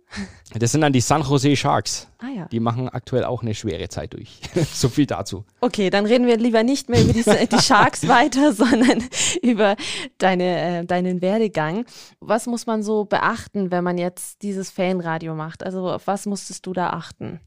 [0.54, 2.08] Das sind dann die San Jose Sharks.
[2.18, 2.46] Ah ja.
[2.46, 4.40] Die machen aktuell auch eine schwere Zeit durch.
[4.72, 5.44] so viel dazu.
[5.60, 9.04] Okay, dann reden wir lieber nicht mehr über die, die Sharks weiter, sondern
[9.42, 9.76] über
[10.18, 11.84] deine, äh, deinen Werdegang.
[12.20, 15.64] Was muss man so beachten, wenn man jetzt dieses Fanradio macht?
[15.64, 17.40] Also auf was musstest du da achten?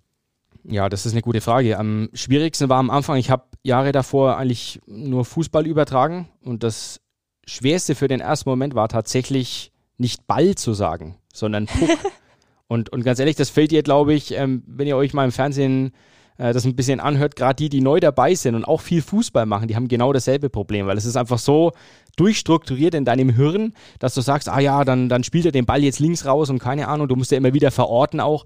[0.67, 1.77] Ja, das ist eine gute Frage.
[1.77, 7.01] Am schwierigsten war am Anfang, ich habe Jahre davor eigentlich nur Fußball übertragen und das
[7.45, 11.89] Schwerste für den ersten Moment war tatsächlich nicht Ball zu sagen, sondern Puck.
[12.67, 15.31] und, und ganz ehrlich, das fällt ihr, glaube ich, ähm, wenn ihr euch mal im
[15.31, 15.93] Fernsehen
[16.38, 19.45] äh, das ein bisschen anhört, gerade die, die neu dabei sind und auch viel Fußball
[19.45, 21.71] machen, die haben genau dasselbe Problem, weil es ist einfach so
[22.17, 25.84] durchstrukturiert in deinem Hirn, dass du sagst, ah ja, dann, dann spielt er den Ball
[25.84, 28.45] jetzt links raus und keine Ahnung, du musst ja immer wieder verorten auch.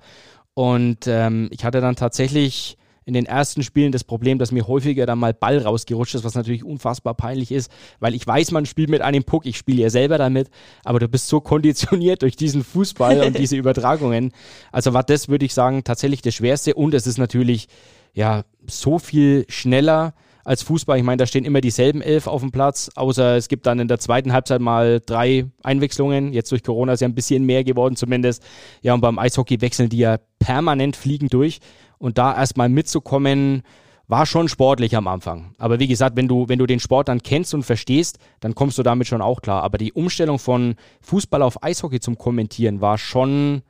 [0.54, 2.78] Und ähm, ich hatte dann tatsächlich
[3.10, 6.36] in den ersten Spielen das Problem, dass mir häufiger dann mal Ball rausgerutscht ist, was
[6.36, 9.90] natürlich unfassbar peinlich ist, weil ich weiß, man spielt mit einem Puck, ich spiele ja
[9.90, 10.52] selber damit,
[10.84, 14.32] aber du bist so konditioniert durch diesen Fußball und diese Übertragungen.
[14.72, 17.68] Also war das, würde ich sagen, tatsächlich das Schwerste und es ist natürlich
[18.14, 20.98] ja so viel schneller als Fußball.
[20.98, 23.88] Ich meine, da stehen immer dieselben elf auf dem Platz, außer es gibt dann in
[23.88, 26.32] der zweiten Halbzeit mal drei Einwechslungen.
[26.32, 28.44] Jetzt durch Corona ist ja ein bisschen mehr geworden zumindest.
[28.84, 31.60] Ja, und beim Eishockey wechseln die ja permanent fliegen durch.
[32.00, 33.64] Und da erstmal mitzukommen,
[34.10, 35.54] war schon sportlich am Anfang.
[35.60, 38.78] Aber wie gesagt, wenn du, wenn du den Sport dann kennst und verstehst, dann kommst
[38.80, 39.62] du damit schon auch klar.
[39.62, 43.62] Aber die Umstellung von Fußball auf Eishockey zum Kommentieren war schon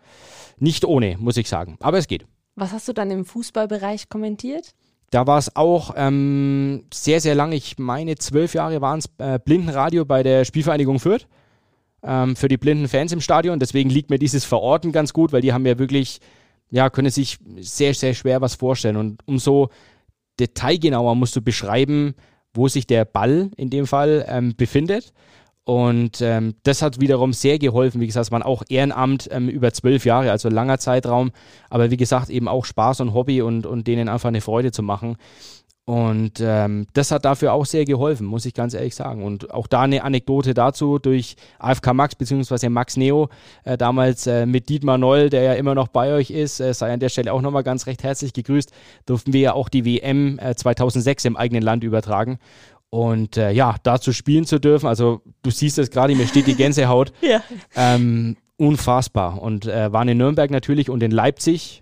[0.58, 1.78] nicht ohne, muss ich sagen.
[1.82, 2.26] Aber es geht.
[2.56, 4.74] Was hast du dann im Fußballbereich kommentiert?
[5.12, 9.39] Da war es auch ähm, sehr, sehr lange, ich meine zwölf Jahre waren es äh,
[9.44, 11.28] Blindenradio bei der Spielvereinigung Fürth
[12.04, 13.60] ähm, für die blinden Fans im Stadion.
[13.60, 16.20] Deswegen liegt mir dieses Verorten ganz gut, weil die haben ja wirklich
[16.72, 18.98] ja, können sich sehr, sehr schwer was vorstellen.
[18.98, 19.70] Und umso
[20.40, 22.16] detailgenauer musst du beschreiben,
[22.54, 25.14] wo sich der Ball in dem Fall ähm, befindet.
[25.66, 28.02] Und ähm, das hat wiederum sehr geholfen.
[28.02, 31.32] Wie gesagt, es waren auch Ehrenamt ähm, über zwölf Jahre, also langer Zeitraum.
[31.70, 34.82] Aber wie gesagt, eben auch Spaß und Hobby und, und denen einfach eine Freude zu
[34.82, 35.18] machen.
[35.89, 39.23] Und ähm, das hat dafür auch sehr geholfen, muss ich ganz ehrlich sagen.
[39.23, 42.69] Und auch da eine Anekdote dazu durch AFK Max bzw.
[42.69, 43.30] Max Neo,
[43.63, 46.93] äh, damals äh, mit Dietmar Noll, der ja immer noch bei euch ist, äh, sei
[46.93, 48.71] an der Stelle auch nochmal ganz recht herzlich gegrüßt,
[49.08, 52.38] durften wir ja auch die WM äh, 2006 im eigenen Land übertragen.
[52.91, 56.56] Und äh, ja, dazu spielen zu dürfen, also du siehst es gerade, mir steht die
[56.56, 57.13] Gänsehaut.
[57.21, 57.41] ja.
[57.75, 59.41] ähm, unfassbar.
[59.41, 61.82] Und äh, waren in Nürnberg natürlich und in Leipzig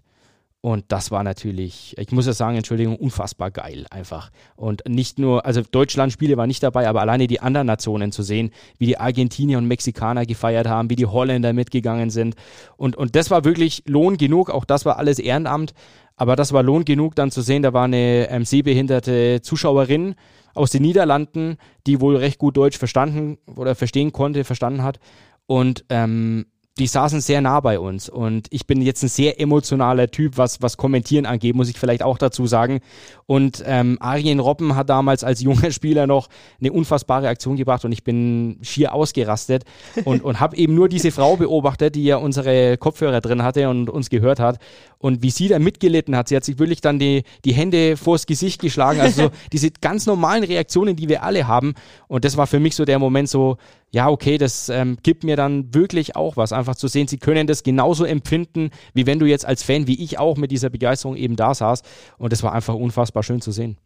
[0.68, 4.32] und das war natürlich, ich muss ja sagen, Entschuldigung, unfassbar geil einfach.
[4.58, 8.52] Und nicht nur, also Deutschland-Spiele waren nicht dabei, aber alleine die anderen Nationen zu sehen,
[8.78, 12.36] wie die Argentinier und Mexikaner gefeiert haben, wie die Holländer mitgegangen sind.
[12.76, 15.74] Und, und das war wirklich Lohn genug, auch das war alles Ehrenamt.
[16.18, 20.16] Aber das war Lohn genug, dann zu sehen, da war eine ähm, sehbehinderte Zuschauerin
[20.54, 25.00] aus den Niederlanden, die wohl recht gut Deutsch verstanden oder verstehen konnte, verstanden hat.
[25.46, 30.10] Und ähm, die saßen sehr nah bei uns und ich bin jetzt ein sehr emotionaler
[30.10, 32.82] Typ, was, was Kommentieren angeht, muss ich vielleicht auch dazu sagen.
[33.26, 37.92] Und ähm, Arjen Robben hat damals als junger Spieler noch eine unfassbare Aktion gebracht und
[37.92, 39.64] ich bin schier ausgerastet
[40.06, 43.90] und, und habe eben nur diese Frau beobachtet, die ja unsere Kopfhörer drin hatte und
[43.90, 44.60] uns gehört hat
[45.00, 46.30] und wie sie da mitgelitten hat.
[46.30, 50.06] Sie hat sich wirklich dann die, die Hände vors Gesicht geschlagen, also so diese ganz
[50.06, 51.74] normalen Reaktionen, die wir alle haben
[52.08, 53.58] und das war für mich so der Moment so,
[53.92, 57.48] ja, okay, das ähm, gibt mir dann wirklich auch was, einfach zu sehen, sie können
[57.48, 61.16] das genauso empfinden, wie wenn du jetzt als Fan, wie ich auch mit dieser Begeisterung
[61.16, 61.84] eben da saß.
[62.18, 63.78] Und das war einfach unfassbar schön zu sehen.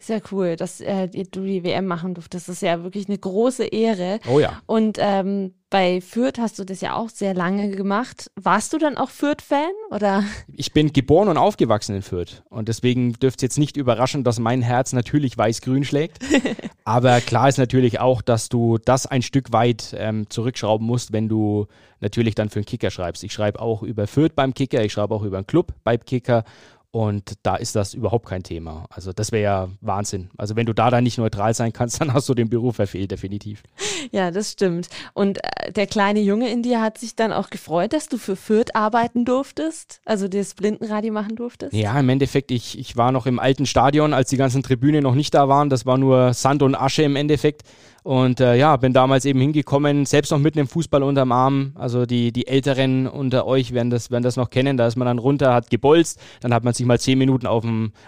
[0.00, 2.48] Ist ja cool, dass äh, du die WM machen durftest.
[2.48, 4.18] Das ist ja wirklich eine große Ehre.
[4.26, 4.62] Oh ja.
[4.64, 8.30] Und ähm, bei Fürth hast du das ja auch sehr lange gemacht.
[8.34, 10.24] Warst du dann auch Fürth-Fan oder?
[10.54, 14.38] Ich bin geboren und aufgewachsen in Fürth und deswegen dürfte es jetzt nicht überraschen, dass
[14.38, 16.18] mein Herz natürlich weiß-grün schlägt.
[16.84, 21.28] Aber klar ist natürlich auch, dass du das ein Stück weit ähm, zurückschrauben musst, wenn
[21.28, 21.66] du
[22.00, 23.22] natürlich dann für einen Kicker schreibst.
[23.22, 26.44] Ich schreibe auch über Fürth beim Kicker, ich schreibe auch über einen Club beim Kicker
[26.92, 28.86] und da ist das überhaupt kein Thema.
[28.90, 30.30] Also das wäre ja Wahnsinn.
[30.36, 33.12] Also wenn du da dann nicht neutral sein kannst, dann hast du den Beruf verfehlt,
[33.12, 33.62] definitiv.
[34.10, 34.88] Ja, das stimmt.
[35.14, 38.34] Und äh, der kleine Junge in dir hat sich dann auch gefreut, dass du für
[38.34, 41.72] Fürth arbeiten durftest, also das Blindenradio machen durftest?
[41.72, 45.14] Ja, im Endeffekt, ich, ich war noch im alten Stadion, als die ganzen Tribünen noch
[45.14, 45.70] nicht da waren.
[45.70, 47.62] Das war nur Sand und Asche im Endeffekt.
[48.02, 51.72] Und äh, ja, bin damals eben hingekommen, selbst noch mit einem Fußball unterm Arm.
[51.74, 54.76] Also die, die Älteren unter euch werden das, werden das noch kennen.
[54.76, 57.60] Da ist man dann runter, hat gebolzt, dann hat man sich mal zehn Minuten auf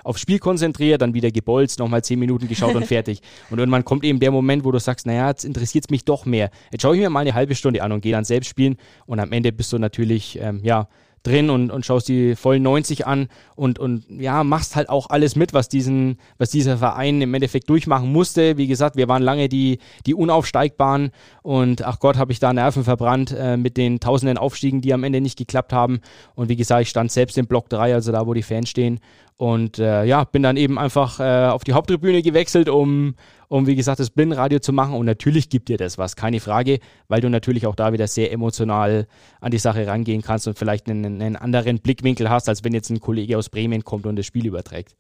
[0.03, 3.21] aufs Spiel konzentriert, dann wieder gebolzt, nochmal zehn Minuten geschaut und fertig.
[3.51, 6.25] Und irgendwann kommt eben der Moment, wo du sagst, naja, jetzt interessiert es mich doch
[6.25, 6.51] mehr.
[6.71, 8.77] Jetzt schaue ich mir mal eine halbe Stunde an und gehe dann selbst spielen.
[9.07, 10.89] Und am Ende bist du natürlich, ähm, ja,
[11.23, 15.37] drin und, und schaust die vollen 90 an und, und ja, machst halt auch alles
[15.37, 18.57] mit, was diesen, was dieser Verein im Endeffekt durchmachen musste.
[18.57, 21.11] Wie gesagt, wir waren lange die, die Unaufsteigbaren
[21.43, 25.05] und ach Gott, habe ich da Nerven verbrannt äh, mit den tausenden Aufstiegen, die am
[25.05, 26.01] Ende nicht geklappt haben.
[26.35, 29.01] Und wie gesagt, ich stand selbst im Block 3, also da, wo die Fans stehen.
[29.37, 33.15] Und äh, ja, bin dann eben einfach äh, auf die Haupttribüne gewechselt, um,
[33.53, 34.95] um wie gesagt, das Blindenradio zu machen.
[34.95, 38.33] Und natürlich gibt dir das was, keine Frage, weil du natürlich auch da wieder sehr
[38.33, 39.07] emotional
[39.43, 42.89] an die Sache rangehen kannst und vielleicht einen, einen anderen Blickwinkel hast, als wenn jetzt
[42.89, 44.97] ein Kollege aus Bremen kommt und das Spiel überträgt.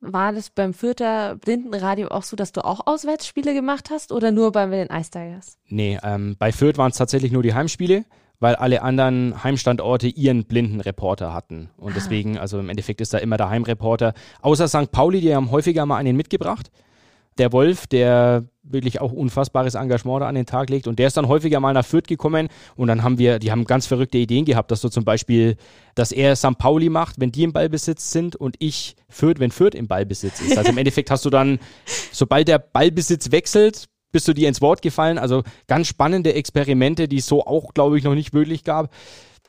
[0.00, 4.50] War das beim Fürther Blindenradio auch so, dass du auch Auswärtsspiele gemacht hast oder nur
[4.50, 5.58] bei den Ice Tigers?
[5.68, 8.04] Nee, ähm, bei Fürth waren es tatsächlich nur die Heimspiele
[8.40, 11.70] weil alle anderen Heimstandorte ihren blinden Reporter hatten.
[11.76, 11.94] Und ah.
[11.94, 14.14] deswegen, also im Endeffekt ist da immer der Heimreporter.
[14.40, 14.90] Außer St.
[14.90, 16.72] Pauli, die haben häufiger mal einen mitgebracht
[17.38, 20.86] der Wolf, der wirklich auch unfassbares Engagement da an den Tag legt.
[20.86, 23.64] Und der ist dann häufiger mal nach Fürth gekommen und dann haben wir, die haben
[23.64, 25.56] ganz verrückte Ideen gehabt, dass du zum Beispiel,
[25.94, 26.58] dass er St.
[26.58, 30.56] Pauli macht, wenn die im Ballbesitz sind und ich Fürth, wenn Fürth im Ballbesitz ist.
[30.56, 31.58] Also im Endeffekt hast du dann,
[32.12, 35.18] sobald der Ballbesitz wechselt, bist du dir ins Wort gefallen.
[35.18, 38.90] Also ganz spannende Experimente, die es so auch, glaube ich, noch nicht möglich gab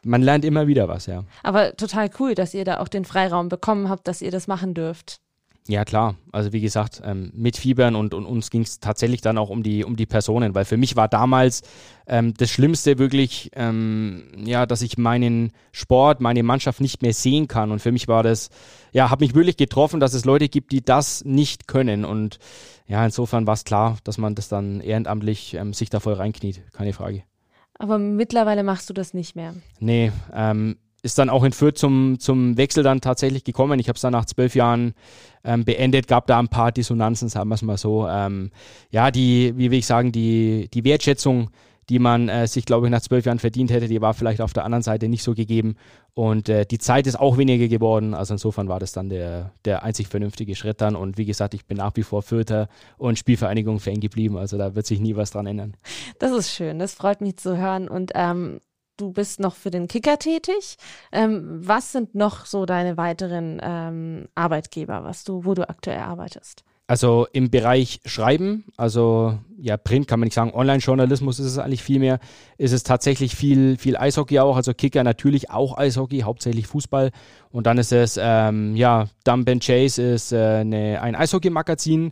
[0.06, 1.24] man lernt immer wieder was, ja.
[1.44, 4.74] Aber total cool, dass ihr da auch den Freiraum bekommen habt, dass ihr das machen
[4.74, 5.22] dürft.
[5.68, 6.16] Ja, klar.
[6.34, 9.64] Also wie gesagt, ähm, mit Fiebern und, und uns ging es tatsächlich dann auch um
[9.64, 11.62] die, um die Personen, weil für mich war damals
[12.06, 17.48] ähm, das Schlimmste wirklich, ähm, ja, dass ich meinen Sport, meine Mannschaft nicht mehr sehen
[17.48, 17.72] kann.
[17.72, 18.50] Und für mich war das,
[18.92, 22.04] ja, hat mich wirklich getroffen, dass es Leute gibt, die das nicht können.
[22.04, 22.40] Und
[22.86, 26.62] ja, insofern war es klar, dass man das dann ehrenamtlich ähm, sich da voll reinkniet,
[26.74, 27.24] keine Frage.
[27.80, 29.56] Aber mittlerweile machst du das nicht mehr.
[29.80, 33.80] Nee, ähm, ist dann auch in Fürth zum, zum Wechsel dann tatsächlich gekommen.
[33.80, 34.94] Ich habe es dann nach zwölf Jahren
[35.44, 38.08] ähm, beendet, gab da ein paar Dissonanzen, sagen wir es mal so.
[38.08, 38.52] Ähm,
[38.90, 41.50] ja, die, wie will ich sagen, die, die Wertschätzung,
[41.90, 44.54] die man äh, sich, glaube ich, nach zwölf Jahren verdient hätte, die war vielleicht auf
[44.54, 45.76] der anderen Seite nicht so gegeben.
[46.14, 48.14] Und äh, die Zeit ist auch weniger geworden.
[48.14, 50.96] Also insofern war das dann der, der einzig vernünftige Schritt dann.
[50.96, 54.38] Und wie gesagt, ich bin nach wie vor Fürther und Spielvereinigung Fan geblieben.
[54.38, 55.76] Also da wird sich nie was dran ändern.
[56.20, 57.90] Das ist schön, das freut mich zu hören.
[57.90, 58.62] Und ähm,
[58.98, 60.78] du bist noch für den Kicker tätig.
[61.12, 66.64] Ähm, was sind noch so deine weiteren ähm, Arbeitgeber, was du, wo du aktuell arbeitest?
[66.86, 71.82] Also im Bereich Schreiben, also ja, Print kann man nicht sagen, Online-Journalismus ist es eigentlich
[71.82, 72.20] viel mehr,
[72.58, 77.12] ist es tatsächlich viel, viel Eishockey auch, also Kicker natürlich auch Eishockey, hauptsächlich Fußball.
[77.52, 82.12] Und dann ist es, ähm, ja, Dump and Chase ist äh, eine, ein Eishockey-Magazin,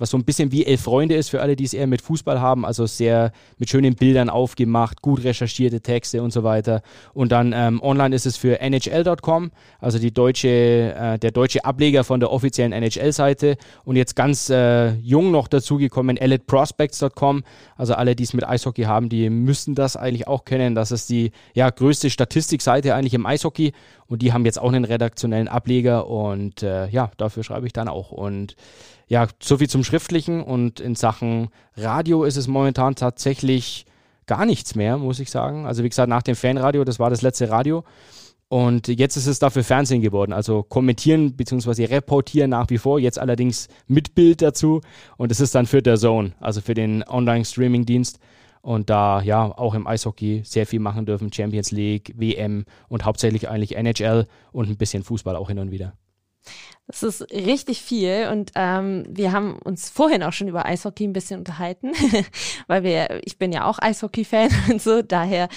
[0.00, 2.40] was so ein bisschen wie Elf Freunde ist für alle, die es eher mit Fußball
[2.40, 6.80] haben, also sehr mit schönen Bildern aufgemacht, gut recherchierte Texte und so weiter.
[7.12, 12.02] Und dann ähm, online ist es für NHL.com, also die deutsche, äh, der deutsche Ableger
[12.02, 13.58] von der offiziellen NHL-Seite.
[13.84, 17.44] Und jetzt ganz äh, jung noch dazugekommen, eliteprospects.com.
[17.76, 20.74] Also alle, die es mit Eishockey haben, die müssen das eigentlich auch kennen.
[20.74, 23.72] Das ist die ja, größte Statistikseite eigentlich im Eishockey
[24.10, 27.88] und die haben jetzt auch einen redaktionellen Ableger und äh, ja, dafür schreibe ich dann
[27.88, 28.10] auch.
[28.10, 28.56] Und
[29.06, 33.86] ja, so viel zum Schriftlichen und in Sachen Radio ist es momentan tatsächlich
[34.26, 35.64] gar nichts mehr, muss ich sagen.
[35.64, 37.84] Also wie gesagt, nach dem Fanradio, das war das letzte Radio.
[38.48, 40.32] Und jetzt ist es dafür Fernsehen geworden.
[40.32, 41.84] Also kommentieren bzw.
[41.84, 44.80] reportieren nach wie vor, jetzt allerdings mit Bild dazu.
[45.18, 48.18] Und es ist dann für der Zone, also für den Online-Streaming-Dienst.
[48.62, 51.32] Und da ja auch im Eishockey sehr viel machen dürfen.
[51.32, 55.94] Champions League, WM und hauptsächlich eigentlich NHL und ein bisschen Fußball auch hin und wieder.
[56.86, 61.12] Das ist richtig viel und ähm, wir haben uns vorhin auch schon über Eishockey ein
[61.12, 61.92] bisschen unterhalten,
[62.66, 65.48] weil wir, ich bin ja auch Eishockey-Fan und so, daher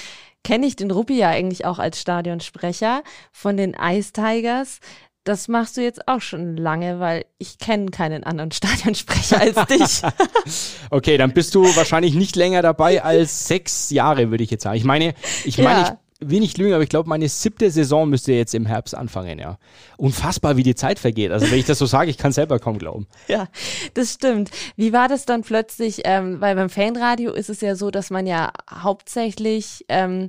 [0.43, 4.79] kenne ich den Ruppi ja eigentlich auch als Stadionsprecher von den Ice Tigers.
[5.23, 10.01] Das machst du jetzt auch schon lange, weil ich kenne keinen anderen Stadionsprecher als dich.
[10.89, 14.77] okay, dann bist du wahrscheinlich nicht länger dabei als sechs Jahre, würde ich jetzt sagen.
[14.77, 15.13] Ich meine,
[15.45, 15.97] ich meine, ja.
[16.19, 19.39] ich will nicht lügen, aber ich glaube, meine siebte Saison müsste jetzt im Herbst anfangen,
[19.39, 19.57] ja.
[19.95, 21.31] Unfassbar, wie die Zeit vergeht.
[21.31, 23.07] Also wenn ich das so sage, ich kann selber kaum glauben.
[23.29, 23.47] Ja,
[23.93, 24.51] das stimmt.
[24.75, 28.27] Wie war das dann plötzlich, ähm, weil beim Fanradio ist es ja so, dass man
[28.27, 30.27] ja hauptsächlich ähm,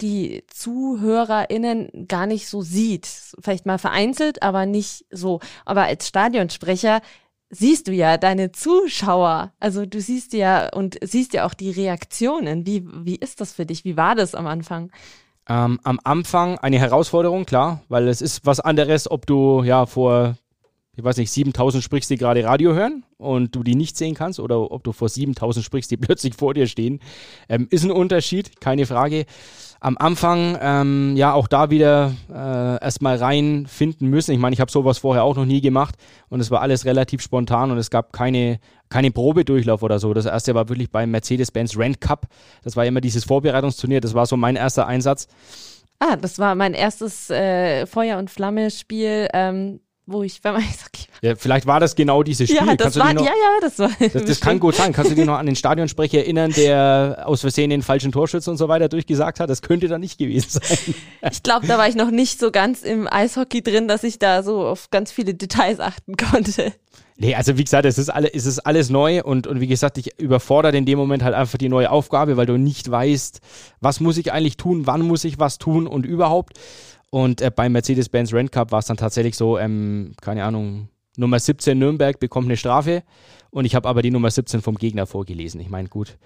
[0.00, 3.06] die ZuhörerInnen gar nicht so sieht.
[3.40, 5.40] Vielleicht mal vereinzelt, aber nicht so.
[5.64, 7.00] Aber als Stadionsprecher
[7.50, 9.52] siehst du ja deine Zuschauer.
[9.60, 12.66] Also du siehst ja und siehst ja auch die Reaktionen.
[12.66, 13.84] Wie, wie ist das für dich?
[13.84, 14.90] Wie war das am Anfang?
[15.48, 20.36] Ähm, am Anfang eine Herausforderung, klar, weil es ist was anderes, ob du ja vor
[20.96, 24.38] ich weiß nicht, 7000 sprichst, die gerade Radio hören und du die nicht sehen kannst
[24.38, 27.00] oder ob du vor 7000 sprichst, die plötzlich vor dir stehen,
[27.48, 29.26] ähm, ist ein Unterschied, keine Frage.
[29.84, 34.32] Am Anfang, ähm, ja, auch da wieder äh, erstmal reinfinden müssen.
[34.32, 35.96] Ich meine, ich habe sowas vorher auch noch nie gemacht
[36.30, 40.14] und es war alles relativ spontan und es gab keine, keine Probedurchlauf oder so.
[40.14, 42.28] Das erste war wirklich beim Mercedes-Benz Rent Cup.
[42.62, 45.28] Das war immer dieses Vorbereitungsturnier, das war so mein erster Einsatz.
[45.98, 49.28] Ah, das war mein erstes äh, Feuer- und Flamme-Spiel.
[49.34, 51.30] Ähm, wo ich beim Eishockey war.
[51.30, 52.66] Ja, vielleicht war das genau dieses Spiel.
[52.66, 53.90] Ja, das war, noch, ja, ja, das war.
[53.98, 54.92] Das, das kann gut sein.
[54.92, 58.56] Kannst du dich noch an den Stadionsprecher erinnern, der aus Versehen den falschen Torschütz und
[58.56, 59.48] so weiter durchgesagt hat?
[59.48, 60.94] Das könnte da nicht gewesen sein.
[61.30, 64.42] Ich glaube, da war ich noch nicht so ganz im Eishockey drin, dass ich da
[64.42, 66.72] so auf ganz viele Details achten konnte.
[67.16, 69.98] Nee, also wie gesagt, es ist, alle, es ist alles neu und, und wie gesagt,
[69.98, 73.40] ich überfordere in dem Moment halt einfach die neue Aufgabe, weil du nicht weißt,
[73.80, 76.58] was muss ich eigentlich tun, wann muss ich was tun und überhaupt.
[77.14, 81.38] Und äh, beim Mercedes-Benz Rent Cup war es dann tatsächlich so, ähm, keine Ahnung, Nummer
[81.38, 83.04] 17 Nürnberg bekommt eine Strafe
[83.50, 85.60] und ich habe aber die Nummer 17 vom Gegner vorgelesen.
[85.60, 86.18] Ich meine, gut,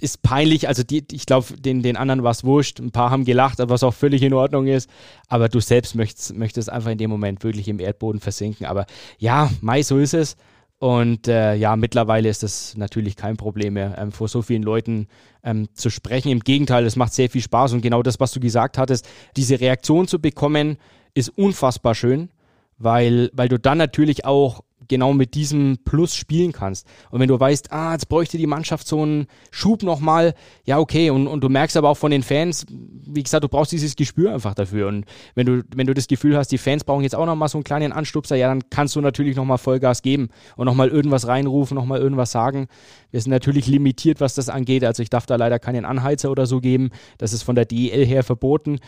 [0.00, 3.24] ist peinlich, also die, ich glaube, den, den anderen war es wurscht, ein paar haben
[3.24, 4.88] gelacht, was auch völlig in Ordnung ist,
[5.26, 8.66] aber du selbst möchtest, möchtest einfach in dem Moment wirklich im Erdboden versinken.
[8.66, 8.86] Aber
[9.18, 10.36] ja, Mai, so ist es.
[10.80, 15.08] Und äh, ja, mittlerweile ist das natürlich kein Problem mehr, ähm, vor so vielen Leuten
[15.44, 16.30] ähm, zu sprechen.
[16.30, 19.60] Im Gegenteil, es macht sehr viel Spaß und genau das, was du gesagt hattest, diese
[19.60, 20.78] Reaktion zu bekommen,
[21.12, 22.30] ist unfassbar schön,
[22.78, 26.86] weil, weil du dann natürlich auch genau mit diesem Plus spielen kannst.
[27.10, 30.34] Und wenn du weißt, ah, jetzt bräuchte die Mannschaft so einen Schub nochmal,
[30.66, 31.08] ja, okay.
[31.08, 34.34] Und, und du merkst aber auch von den Fans, wie gesagt, du brauchst dieses Gespür
[34.34, 34.88] einfach dafür.
[34.88, 37.56] Und wenn du, wenn du das Gefühl hast, die Fans brauchen jetzt auch nochmal so
[37.56, 41.74] einen kleinen Anstupser, ja, dann kannst du natürlich nochmal Vollgas geben und nochmal irgendwas reinrufen,
[41.74, 42.66] nochmal irgendwas sagen.
[43.10, 44.84] Wir sind natürlich limitiert, was das angeht.
[44.84, 46.90] Also ich darf da leider keinen Anheizer oder so geben.
[47.18, 48.80] Das ist von der DEL her verboten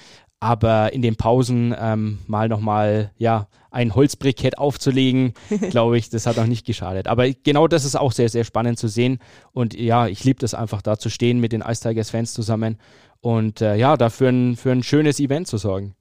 [0.42, 5.35] aber in den Pausen ähm, mal nochmal, ja, ein Holzbrikett aufzulegen,
[5.70, 7.07] glaube ich, das hat auch nicht geschadet.
[7.07, 9.20] Aber genau das ist auch sehr, sehr spannend zu sehen.
[9.52, 12.78] Und ja, ich liebe das einfach, da zu stehen mit den Ice Tigers Fans zusammen
[13.20, 15.94] und äh, ja, dafür ein, für ein schönes Event zu sorgen.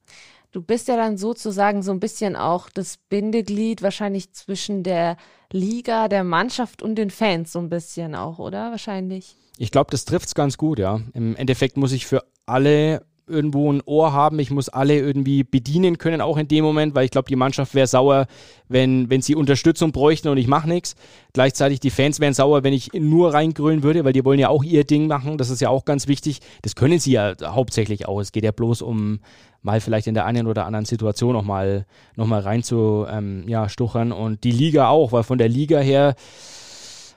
[0.50, 5.18] Du bist ja dann sozusagen so ein bisschen auch das Bindeglied wahrscheinlich zwischen der
[5.52, 8.72] Liga, der Mannschaft und den Fans so ein bisschen auch, oder?
[8.72, 9.36] Wahrscheinlich.
[9.56, 11.00] Ich glaube, das trifft es ganz gut, ja.
[11.12, 14.38] Im Endeffekt muss ich für alle irgendwo ein Ohr haben.
[14.38, 17.74] Ich muss alle irgendwie bedienen können, auch in dem Moment, weil ich glaube, die Mannschaft
[17.74, 18.26] wäre sauer,
[18.68, 20.94] wenn, wenn sie Unterstützung bräuchten und ich mache nichts.
[21.32, 24.64] Gleichzeitig die Fans wären sauer, wenn ich nur reingrölen würde, weil die wollen ja auch
[24.64, 25.38] ihr Ding machen.
[25.38, 26.40] Das ist ja auch ganz wichtig.
[26.62, 28.20] Das können sie ja hauptsächlich auch.
[28.20, 29.20] Es geht ja bloß um
[29.62, 33.44] mal vielleicht in der einen oder anderen Situation noch mal, noch mal rein zu ähm,
[33.46, 34.12] ja, stuchern.
[34.12, 36.14] Und die Liga auch, weil von der Liga her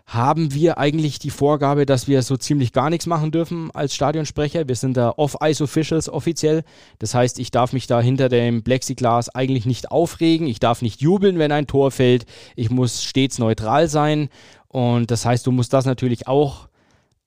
[0.05, 4.67] haben wir eigentlich die Vorgabe, dass wir so ziemlich gar nichts machen dürfen als Stadionsprecher.
[4.67, 6.63] Wir sind da Off-Ice-Officials offiziell.
[6.99, 10.45] Das heißt, ich darf mich da hinter dem Plexiglas eigentlich nicht aufregen.
[10.45, 12.25] Ich darf nicht jubeln, wenn ein Tor fällt.
[12.55, 14.29] Ich muss stets neutral sein.
[14.67, 16.69] Und das heißt, du musst das natürlich auch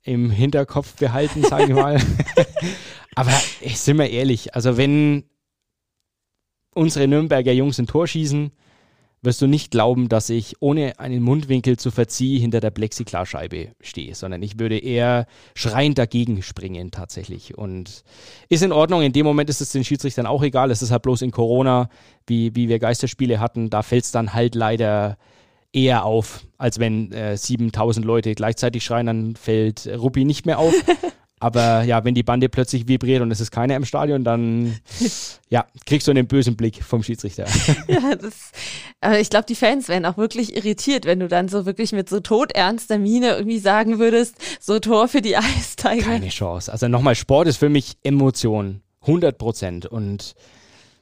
[0.05, 2.01] im Hinterkopf behalten, sage ich mal.
[3.17, 5.25] Aber ich sind wir ehrlich, also wenn
[6.75, 8.53] unsere Nürnberger Jungs ein Tor schießen,
[9.23, 14.15] wirst du nicht glauben, dass ich ohne einen Mundwinkel zu verziehen hinter der Plexiglasscheibe stehe,
[14.15, 17.59] sondern ich würde eher schreiend dagegen springen tatsächlich.
[17.59, 18.05] Und
[18.49, 19.03] ist in Ordnung.
[19.03, 20.71] In dem Moment ist es den Schiedsrichtern auch egal.
[20.71, 21.89] Es ist halt bloß in Corona,
[22.27, 25.17] wie, wie wir Geisterspiele hatten, da fällt es dann halt leider
[25.73, 30.75] eher auf, als wenn äh, 7000 Leute gleichzeitig schreien, dann fällt Ruppi nicht mehr auf.
[31.41, 34.77] Aber ja, wenn die Bande plötzlich vibriert und es ist keiner im Stadion, dann
[35.49, 37.47] ja, kriegst du einen bösen Blick vom Schiedsrichter.
[37.89, 38.53] ja, das,
[39.01, 42.09] aber ich glaube, die Fans wären auch wirklich irritiert, wenn du dann so wirklich mit
[42.09, 46.03] so todernster Miene irgendwie sagen würdest, so Tor für die Eistiger.
[46.03, 46.73] Keine Chance.
[46.73, 48.83] Also nochmal, Sport ist für mich Emotion.
[49.03, 49.87] 100 Prozent.
[49.87, 50.35] Und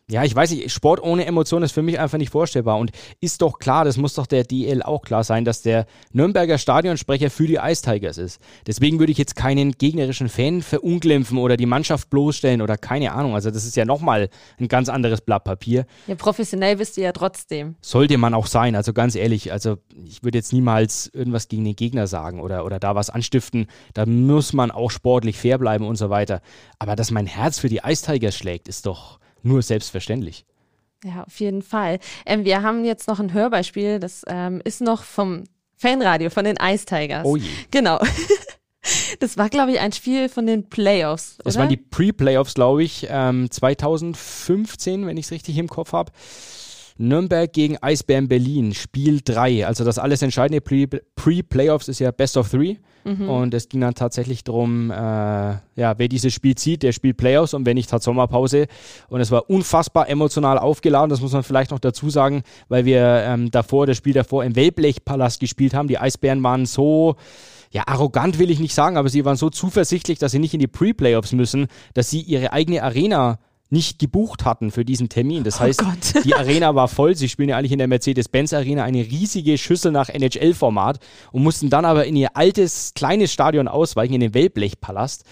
[0.08, 2.78] ja, ich weiß nicht, Sport ohne Emotion ist für mich einfach nicht vorstellbar.
[2.78, 6.58] Und ist doch klar, das muss doch der DL auch klar sein, dass der Nürnberger
[6.58, 8.40] Stadionsprecher für die Ice Tigers ist.
[8.68, 13.34] Deswegen würde ich jetzt keinen gegnerischen Fan verunglimpfen oder die Mannschaft bloßstellen oder keine Ahnung.
[13.34, 14.28] Also das ist ja nochmal
[14.60, 15.86] ein ganz anderes Blatt Papier.
[16.06, 17.74] Ja, professionell bist du ja trotzdem.
[17.80, 19.50] Sollte man auch sein, also ganz ehrlich.
[19.50, 23.66] Also ich würde jetzt niemals irgendwas gegen den Gegner sagen oder, oder da was anstiften.
[23.94, 26.42] Da muss man auch sportlich fair bleiben und so weiter.
[26.78, 30.44] Aber dass mein Herz für die Ice Tigers schlägt, ist doch nur selbstverständlich.
[31.04, 31.98] Ja, auf jeden Fall.
[32.24, 35.44] Ähm, wir haben jetzt noch ein Hörbeispiel, das ähm, ist noch vom
[35.76, 37.24] Fanradio, von den Ice Tigers.
[37.24, 37.48] Oh je.
[37.70, 38.00] Genau.
[39.18, 41.38] Das war, glaube ich, ein Spiel von den Playoffs.
[41.42, 41.62] Das oder?
[41.62, 46.12] waren die Pre-Playoffs, glaube ich, ähm, 2015, wenn ich es richtig im Kopf habe.
[46.98, 49.66] Nürnberg gegen Eisbären Berlin, Spiel 3.
[49.66, 52.76] Also das alles entscheidende Pre-Playoffs ist ja Best of Three.
[53.04, 53.28] Mhm.
[53.28, 57.54] Und es ging dann tatsächlich darum, äh, ja, wer dieses Spiel zieht, der spielt Playoffs
[57.54, 58.66] und wer nicht, hat Sommerpause.
[59.08, 63.22] Und es war unfassbar emotional aufgeladen, das muss man vielleicht noch dazu sagen, weil wir
[63.26, 65.86] ähm, davor, das Spiel davor im Wellblechpalast gespielt haben.
[65.86, 67.14] Die Eisbären waren so
[67.70, 70.60] ja, arrogant will ich nicht sagen, aber sie waren so zuversichtlich, dass sie nicht in
[70.60, 73.38] die Pre-Playoffs müssen, dass sie ihre eigene Arena
[73.70, 75.44] nicht gebucht hatten für diesen Termin.
[75.44, 77.14] Das oh heißt, oh die Arena war voll.
[77.16, 81.00] Sie spielen ja eigentlich in der Mercedes-Benz Arena eine riesige Schüssel nach NHL-Format
[81.32, 85.24] und mussten dann aber in ihr altes, kleines Stadion ausweichen, in den Wellblechpalast.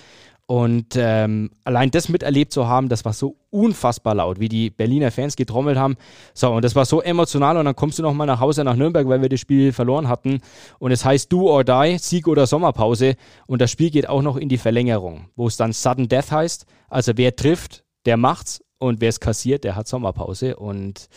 [0.47, 5.11] Und ähm, allein das miterlebt zu haben, das war so unfassbar laut, wie die Berliner
[5.11, 5.97] Fans getrommelt haben.
[6.35, 7.57] So, und das war so emotional.
[7.57, 10.41] Und dann kommst du nochmal nach Hause nach Nürnberg, weil wir das Spiel verloren hatten.
[10.79, 13.17] Und es heißt Do or Die, Sieg oder Sommerpause.
[13.47, 16.67] Und das Spiel geht auch noch in die Verlängerung, wo es dann Sudden Death heißt.
[16.91, 20.57] Also wer trifft, der macht's und wer es kassiert, der hat Sommerpause.
[20.57, 21.09] Und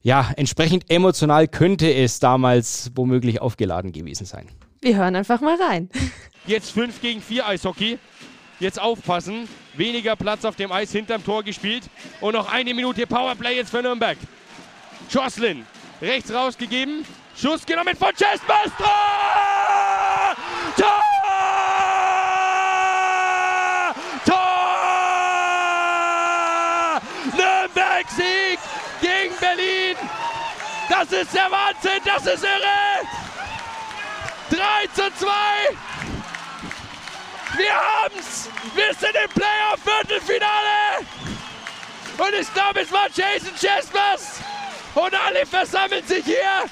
[0.00, 4.48] ja, entsprechend emotional könnte es damals womöglich aufgeladen gewesen sein.
[4.80, 5.90] Wir hören einfach mal rein.
[6.46, 7.98] Jetzt 5 gegen 4 Eishockey.
[8.60, 9.48] Jetzt aufpassen.
[9.76, 11.84] Weniger Platz auf dem Eis hinterm Tor gespielt.
[12.20, 14.16] Und noch eine Minute Powerplay jetzt für Nürnberg.
[15.10, 15.64] Jocelyn
[16.00, 17.04] rechts rausgegeben.
[17.36, 18.72] Schuss genommen von Chesbers.
[18.78, 20.36] Tor!
[20.76, 21.08] Tor!
[28.18, 28.58] Sieg
[29.00, 29.96] gegen Berlin.
[30.98, 33.06] Das ist der Wahnsinn, das ist irre.
[34.50, 34.58] 3
[34.94, 35.26] zu 2.
[37.56, 38.48] Wir haben's.
[38.74, 41.06] Wir sind im Playoff-Viertelfinale.
[42.18, 44.40] Und ich glaube, es war Jason Chespers.
[44.96, 46.64] Und alle versammeln sich hier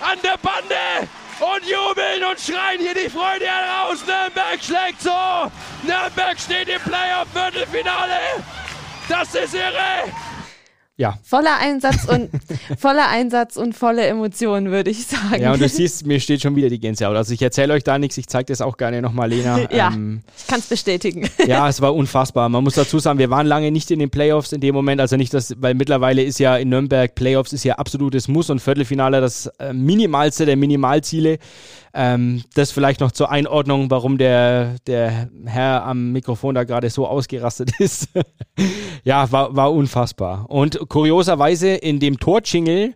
[0.00, 1.08] an der Bande
[1.40, 4.06] und jubeln und schreien hier die Freude heraus.
[4.06, 5.50] Nürnberg schlägt so.
[5.82, 8.20] Nürnberg steht im Playoff-Viertelfinale.
[9.08, 10.14] Das ist irre
[10.96, 11.18] ja.
[11.24, 12.30] Voller Einsatz und
[12.78, 15.42] voller Einsatz und volle Emotionen, würde ich sagen.
[15.42, 17.16] Ja, und du siehst, mir steht schon wieder die Gänsehaut.
[17.16, 19.58] Also ich erzähle euch da nichts, ich zeige das auch gerne nochmal, Lena.
[19.72, 21.28] ja, ähm, ich kann es bestätigen.
[21.46, 22.48] ja, es war unfassbar.
[22.48, 25.16] Man muss dazu sagen, wir waren lange nicht in den Playoffs in dem Moment, also
[25.16, 29.20] nicht das, weil mittlerweile ist ja in Nürnberg Playoffs ist ja absolutes Muss und Viertelfinale
[29.20, 31.38] das äh, minimalste der Minimalziele.
[31.96, 37.06] Ähm, das vielleicht noch zur Einordnung, warum der, der Herr am Mikrofon da gerade so
[37.06, 38.08] ausgerastet ist.
[39.04, 40.46] ja, war, war unfassbar.
[40.50, 42.94] Und kurioserweise in dem Torjingle,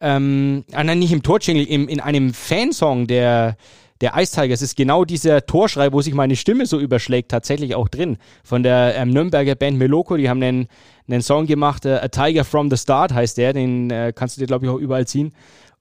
[0.00, 3.56] ähm, ah, nein, nicht im Torjingle, im, in einem Fansong der,
[4.00, 7.88] der Ice Tigers ist genau dieser Torschrei, wo sich meine Stimme so überschlägt, tatsächlich auch
[7.88, 8.18] drin.
[8.44, 10.68] Von der ähm, Nürnberger Band Meloko, die haben einen,
[11.08, 14.40] einen Song gemacht, äh, A Tiger from the Start heißt der, den äh, kannst du
[14.40, 15.32] dir, glaube ich, auch überall ziehen.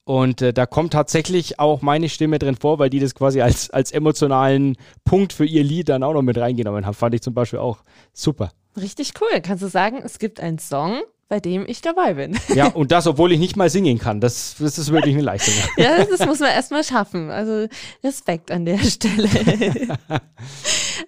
[0.06, 3.72] Und äh, da kommt tatsächlich auch meine Stimme drin vor, weil die das quasi als,
[3.72, 6.94] als emotionalen Punkt für ihr Lied dann auch noch mit reingenommen haben.
[6.94, 7.80] Fand ich zum Beispiel auch
[8.14, 8.52] super.
[8.80, 9.42] Richtig cool.
[9.42, 12.38] Kannst du sagen, es gibt einen Song, bei dem ich dabei bin.
[12.54, 14.22] Ja, und das, obwohl ich nicht mal singen kann.
[14.22, 15.54] Das, das ist wirklich eine Leistung.
[15.78, 17.30] ja, das muss man erstmal schaffen.
[17.32, 17.68] Also
[18.04, 19.30] Respekt an der Stelle.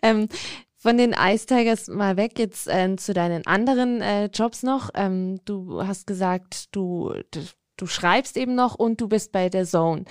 [0.01, 0.27] ähm,
[0.77, 4.89] von den Ice Tigers mal weg jetzt äh, zu deinen anderen äh, Jobs noch.
[4.95, 7.13] Ähm, du hast gesagt, du,
[7.77, 10.05] du schreibst eben noch und du bist bei der Zone.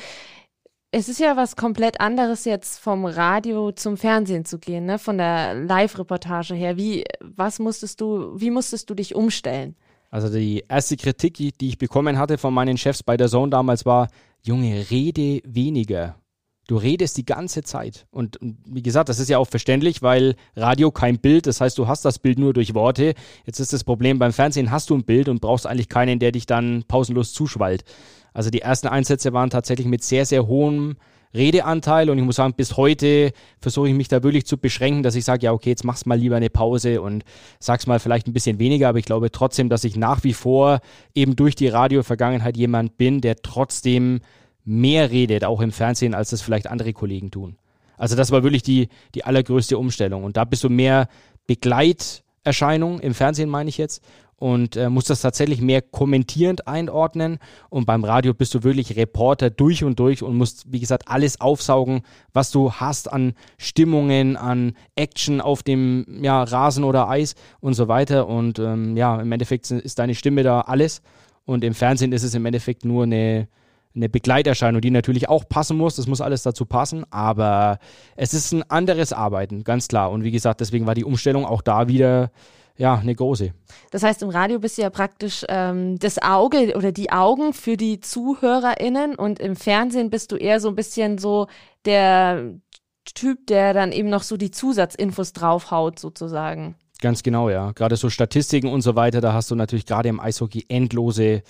[0.92, 4.98] Es ist ja was komplett anderes jetzt vom Radio zum Fernsehen zu gehen, ne?
[4.98, 6.76] Von der Live-Reportage her.
[6.76, 9.76] Wie, was musstest du, wie musstest du dich umstellen?
[10.11, 13.86] Also die erste Kritik, die ich bekommen hatte von meinen Chefs bei der Zone damals
[13.86, 14.09] war,
[14.42, 16.16] Junge, rede weniger.
[16.68, 18.07] Du redest die ganze Zeit.
[18.11, 21.86] Und, wie gesagt, das ist ja auch verständlich, weil Radio kein Bild, das heißt, du
[21.86, 23.14] hast das Bild nur durch Worte.
[23.44, 26.32] Jetzt ist das Problem, beim Fernsehen hast du ein Bild und brauchst eigentlich keinen, der
[26.32, 27.84] dich dann pausenlos zuschwallt.
[28.32, 30.96] Also die ersten Einsätze waren tatsächlich mit sehr, sehr hohem
[31.37, 35.14] Redeanteil und ich muss sagen, bis heute versuche ich mich da wirklich zu beschränken, dass
[35.14, 37.24] ich sage, ja, okay, jetzt machst mal lieber eine Pause und
[37.59, 40.80] sag's mal vielleicht ein bisschen weniger, aber ich glaube trotzdem, dass ich nach wie vor
[41.14, 44.20] eben durch die Radio-Vergangenheit jemand bin, der trotzdem
[44.64, 47.57] mehr redet, auch im Fernsehen, als das vielleicht andere Kollegen tun.
[47.97, 50.24] Also das war wirklich die, die allergrößte Umstellung.
[50.24, 51.09] Und da bist du mehr
[51.47, 54.03] Begleiterscheinung im Fernsehen, meine ich jetzt,
[54.39, 57.39] und äh, musst das tatsächlich mehr kommentierend einordnen.
[57.70, 61.41] Und beim Radio bist du wirklich Reporter durch und durch und musst, wie gesagt, alles
[61.41, 67.74] aufsaugen, was du hast an Stimmungen, an Action auf dem ja, Rasen oder Eis und
[67.74, 68.28] so weiter.
[68.28, 71.01] Und ähm, ja, im Endeffekt ist deine Stimme da alles.
[71.47, 73.49] Und im Fernsehen ist es im Endeffekt nur eine,
[73.95, 75.97] eine Begleiterscheinung, die natürlich auch passen muss.
[75.97, 77.78] Das muss alles dazu passen, aber
[78.16, 80.11] es ist ein anderes Arbeiten, ganz klar.
[80.11, 82.30] Und wie gesagt, deswegen war die Umstellung auch da wieder
[82.79, 83.53] ja, eine große.
[83.91, 87.77] Das heißt, im Radio bist du ja praktisch ähm, das Auge oder die Augen für
[87.77, 91.47] die ZuhörerInnen und im Fernsehen bist du eher so ein bisschen so
[91.85, 92.55] der
[93.14, 96.77] Typ, der dann eben noch so die Zusatzinfos draufhaut, sozusagen.
[97.01, 97.72] Ganz genau, ja.
[97.72, 101.43] Gerade so Statistiken und so weiter, da hast du natürlich gerade im Eishockey endlose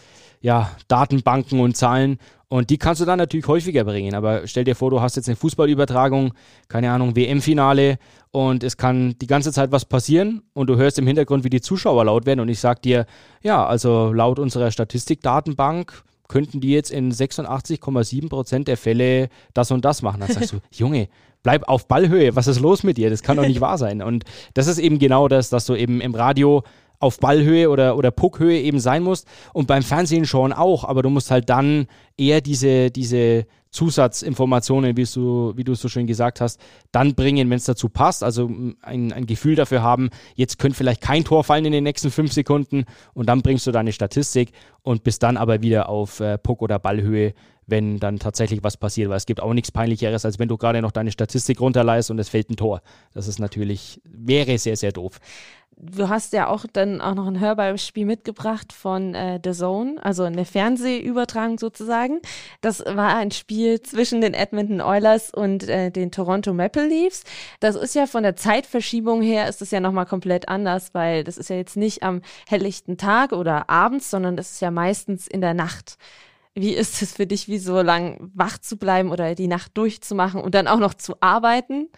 [0.47, 2.19] ja, Datenbanken und Zahlen.
[2.47, 4.15] Und die kannst du dann natürlich häufiger bringen.
[4.15, 6.35] Aber stell dir vor, du hast jetzt eine Fußballübertragung,
[6.69, 7.99] keine Ahnung, WM-Finale
[8.31, 11.61] und es kann die ganze Zeit was passieren und du hörst im Hintergrund, wie die
[11.61, 12.39] Zuschauer laut werden.
[12.39, 13.07] Und ich sag dir,
[13.43, 19.85] ja, also laut unserer Statistikdatenbank könnten die jetzt in 86,7 Prozent der Fälle das und
[19.85, 20.21] das machen.
[20.21, 21.09] Dann sagst du, Junge,
[21.43, 23.11] bleib auf Ballhöhe, was ist los mit dir?
[23.11, 24.01] Das kann doch nicht wahr sein.
[24.01, 24.23] Und
[24.55, 26.63] das ist eben genau das, dass du eben im Radio
[26.99, 29.27] auf Ballhöhe oder, oder Puckhöhe eben sein musst.
[29.53, 31.87] Und beim Fernsehen schon auch, aber du musst halt dann
[32.17, 36.59] eher diese, diese Zusatzinformationen, wie du, wie du so schön gesagt hast,
[36.93, 38.25] dann bringen, wenn es dazu passt.
[38.25, 42.11] Also ein, ein Gefühl dafür haben, jetzt könnte vielleicht kein Tor fallen in den nächsten
[42.11, 46.39] fünf Sekunden und dann bringst du deine Statistik und bist dann aber wieder auf äh,
[46.39, 47.35] Puck- oder Ballhöhe,
[47.67, 49.11] wenn dann tatsächlich was passiert.
[49.11, 52.19] Weil es gibt auch nichts Peinlicheres, als wenn du gerade noch deine Statistik runterleist und
[52.19, 52.81] es fällt ein Tor.
[53.13, 55.21] Das ist natürlich, wäre sehr, sehr doof
[55.77, 60.23] du hast ja auch dann auch noch ein Hörbeispiel mitgebracht von äh, The Zone, also
[60.23, 62.21] eine Fernsehübertragung sozusagen.
[62.61, 67.25] Das war ein Spiel zwischen den Edmonton Oilers und äh, den Toronto Maple Leafs.
[67.61, 71.37] Das ist ja von der Zeitverschiebung her ist das ja nochmal komplett anders, weil das
[71.37, 75.43] ist ja jetzt nicht am helllichten Tag oder abends, sondern das ist ja meistens in
[75.43, 75.99] der Nacht.
[76.55, 80.41] Wie ist es für dich, wie so lang wach zu bleiben oder die Nacht durchzumachen
[80.41, 81.89] und dann auch noch zu arbeiten?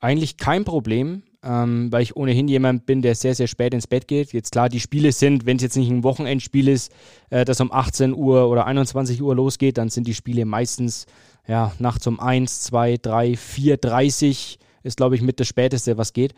[0.00, 4.08] Eigentlich kein Problem ähm, weil ich ohnehin jemand bin, der sehr, sehr spät ins Bett
[4.08, 4.32] geht.
[4.32, 6.92] Jetzt klar, die Spiele sind, wenn es jetzt nicht ein Wochenendspiel ist,
[7.30, 11.06] äh, das um 18 Uhr oder 21 Uhr losgeht, dann sind die Spiele meistens
[11.46, 16.12] ja, nachts um 1, 2, 3, 4, 30 ist, glaube ich, mit das Späteste, was
[16.12, 16.34] geht.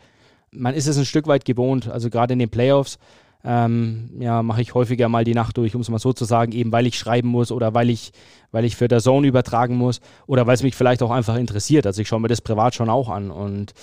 [0.51, 2.97] Man ist es ein Stück weit gewohnt, also gerade in den Playoffs
[3.45, 6.53] ähm, ja, mache ich häufiger mal die Nacht durch, um es mal so zu sagen,
[6.53, 8.11] eben weil ich schreiben muss oder weil ich,
[8.51, 11.85] weil ich für der Zone übertragen muss oder weil es mich vielleicht auch einfach interessiert.
[11.85, 13.31] Also ich schaue mir das privat schon auch an.
[13.31, 13.73] Und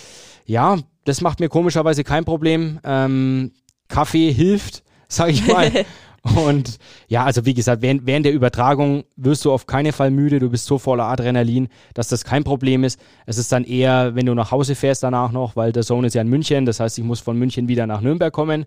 [0.46, 0.78] ja,
[1.10, 2.78] das macht mir komischerweise kein Problem.
[2.84, 3.50] Ähm,
[3.88, 5.84] Kaffee hilft, sage ich mal.
[6.22, 10.38] Und ja, also wie gesagt, während, während der Übertragung wirst du auf keinen Fall müde,
[10.38, 13.00] du bist so voller Adrenalin, dass das kein Problem ist.
[13.24, 16.14] Es ist dann eher, wenn du nach Hause fährst danach noch, weil der Zone ist
[16.14, 18.66] ja in München, das heißt, ich muss von München wieder nach Nürnberg kommen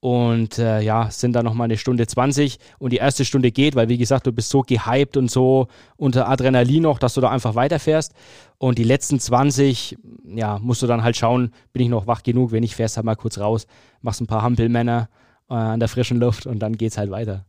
[0.00, 3.88] und äh, ja, sind dann nochmal eine Stunde 20 und die erste Stunde geht, weil
[3.88, 7.54] wie gesagt, du bist so gehypt und so unter Adrenalin noch, dass du da einfach
[7.54, 8.14] weiterfährst.
[8.56, 12.50] Und die letzten 20, ja, musst du dann halt schauen, bin ich noch wach genug,
[12.50, 13.66] wenn nicht, fährst halt mal kurz raus,
[14.00, 15.08] machst ein paar Hampelmänner
[15.56, 17.44] an der frischen Luft und dann geht's halt weiter.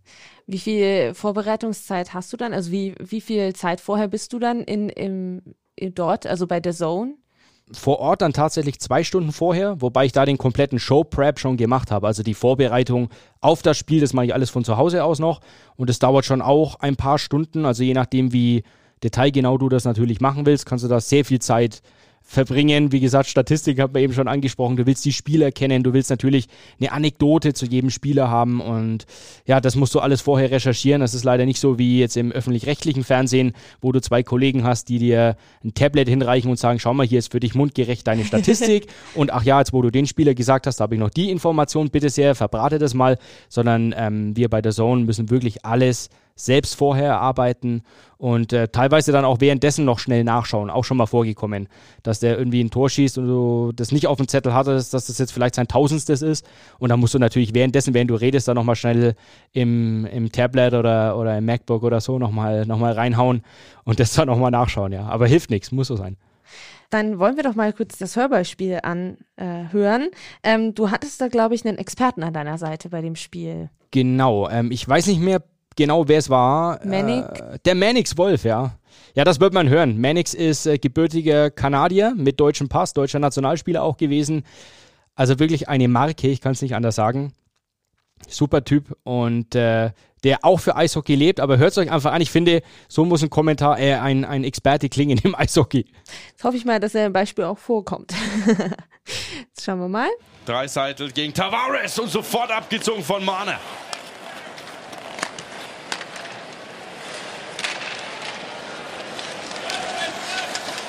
[0.47, 2.53] Wie viel Vorbereitungszeit hast du dann?
[2.53, 5.41] Also wie, wie viel Zeit vorher bist du dann in, im,
[5.93, 7.15] dort, also bei der Zone?
[7.73, 11.91] vor Ort dann tatsächlich zwei Stunden vorher, wobei ich da den kompletten Show-Prep schon gemacht
[11.91, 12.07] habe.
[12.07, 15.41] Also die Vorbereitung auf das Spiel, das mache ich alles von zu Hause aus noch.
[15.75, 17.65] Und es dauert schon auch ein paar Stunden.
[17.65, 18.63] Also je nachdem, wie
[19.03, 21.81] detailgenau du das natürlich machen willst, kannst du da sehr viel Zeit
[22.31, 22.93] verbringen.
[22.93, 24.77] Wie gesagt, Statistik hat man eben schon angesprochen.
[24.77, 26.47] Du willst die Spieler kennen, du willst natürlich
[26.79, 29.05] eine Anekdote zu jedem Spieler haben und
[29.45, 31.01] ja, das musst du alles vorher recherchieren.
[31.01, 33.51] Das ist leider nicht so wie jetzt im öffentlich-rechtlichen Fernsehen,
[33.81, 37.19] wo du zwei Kollegen hast, die dir ein Tablet hinreichen und sagen, schau mal, hier
[37.19, 40.67] ist für dich mundgerecht deine Statistik und ach ja, jetzt wo du den Spieler gesagt
[40.67, 43.17] hast, da habe ich noch die Information, bitte sehr, verbrate das mal,
[43.49, 47.83] sondern ähm, wir bei der Zone müssen wirklich alles selbst vorher erarbeiten
[48.17, 50.69] und äh, teilweise dann auch währenddessen noch schnell nachschauen.
[50.69, 51.67] Auch schon mal vorgekommen,
[52.03, 55.07] dass der irgendwie ein Tor schießt und du das nicht auf dem Zettel hattest, dass
[55.07, 56.45] das jetzt vielleicht sein Tausendstes ist.
[56.77, 59.15] Und dann musst du natürlich währenddessen, während du redest, dann nochmal schnell
[59.53, 63.41] im, im Tablet oder, oder im MacBook oder so nochmal noch mal reinhauen
[63.85, 65.07] und das dann nochmal nachschauen, ja.
[65.07, 66.17] Aber hilft nichts, muss so sein.
[66.91, 70.09] Dann wollen wir doch mal kurz das Hörbeispiel anhören.
[70.43, 73.69] Äh, ähm, du hattest da, glaube ich, einen Experten an deiner Seite bei dem Spiel.
[73.91, 74.49] Genau.
[74.49, 75.41] Ähm, ich weiß nicht mehr
[75.75, 76.79] genau, wer es war.
[76.85, 77.25] Manic?
[77.25, 78.75] Äh, der Manix Wolf, ja.
[79.13, 79.99] Ja, das wird man hören.
[79.99, 84.43] Manix ist äh, gebürtiger Kanadier mit deutschem Pass, deutscher Nationalspieler auch gewesen.
[85.15, 87.33] Also wirklich eine Marke, ich kann es nicht anders sagen.
[88.27, 89.91] Super Typ und äh,
[90.23, 92.21] der auch für Eishockey lebt, aber hört es euch einfach an.
[92.21, 95.85] Ich finde, so muss ein Kommentar, äh, ein, ein Experte klingen im Eishockey.
[96.29, 98.13] Jetzt hoffe ich mal, dass er im Beispiel auch vorkommt.
[99.47, 100.09] Jetzt schauen wir mal.
[100.45, 103.59] Dreiseitel gegen Tavares und sofort abgezogen von Mahner.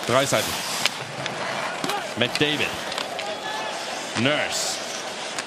[0.06, 0.52] Dreiseitel.
[2.18, 2.66] McDavid.
[4.20, 4.78] Nurse.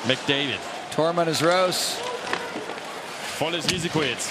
[0.07, 0.59] McDavid.
[0.95, 1.97] Tormann is Rose.
[3.37, 4.29] Volles Risiko jetzt.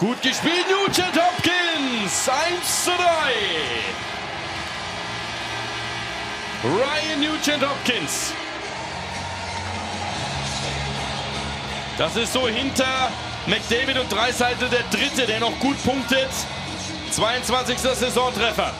[0.00, 2.28] Gut gespielt, Nugent Hopkins.
[2.28, 3.02] 1 zu 3.
[6.64, 8.32] Ryan Nugent Hopkins.
[11.96, 13.12] Das ist so hinter
[13.46, 16.30] McDavid und Dreiseitel der dritte, der noch gut punktet.
[17.12, 17.78] 22.
[17.78, 18.72] Saisontreffer.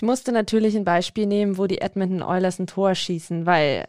[0.00, 3.84] Ich musste natürlich ein Beispiel nehmen, wo die Edmonton Oilers ein Tor schießen, weil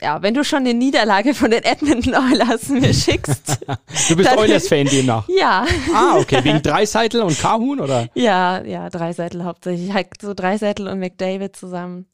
[0.00, 3.60] ja, wenn du schon eine Niederlage von den Edmonton Oilers mir schickst.
[4.08, 5.28] du bist Oilers-Fan demnach.
[5.28, 5.66] Ja.
[5.94, 6.42] Ah, okay.
[6.42, 8.08] Wegen Dreiseitel und Kahun, oder?
[8.14, 9.92] Ja, ja, Dreiseitel hauptsächlich.
[9.92, 12.06] Halt so Dreiseitel und McDavid zusammen.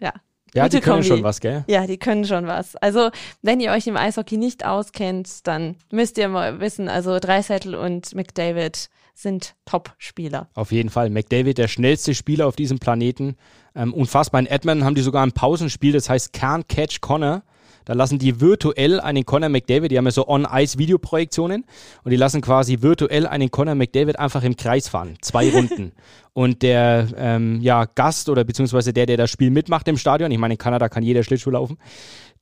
[0.00, 0.14] Ja.
[0.54, 1.08] Ja, Gute die können Kombi.
[1.08, 1.64] schon was, gell?
[1.68, 2.74] Ja, die können schon was.
[2.76, 3.10] Also,
[3.42, 8.14] wenn ihr euch im Eishockey nicht auskennt, dann müsst ihr mal wissen, also Dreiseitel und
[8.14, 8.88] McDavid
[9.20, 10.48] sind Top-Spieler.
[10.54, 11.10] Auf jeden Fall.
[11.10, 13.36] McDavid, der schnellste Spieler auf diesem Planeten.
[13.74, 14.40] Ähm, unfassbar.
[14.40, 17.42] In Edmonton haben die sogar ein Pausenspiel, das heißt Can't Catch Connor.
[17.84, 21.64] Da lassen die virtuell einen Conor McDavid, die haben ja so On-Ice-Videoprojektionen
[22.04, 25.16] und die lassen quasi virtuell einen Conor McDavid einfach im Kreis fahren.
[25.22, 25.92] Zwei Runden.
[26.34, 30.38] und der ähm, ja, Gast oder beziehungsweise der, der das Spiel mitmacht im Stadion, ich
[30.38, 31.78] meine, in Kanada kann jeder Schlittschuh laufen,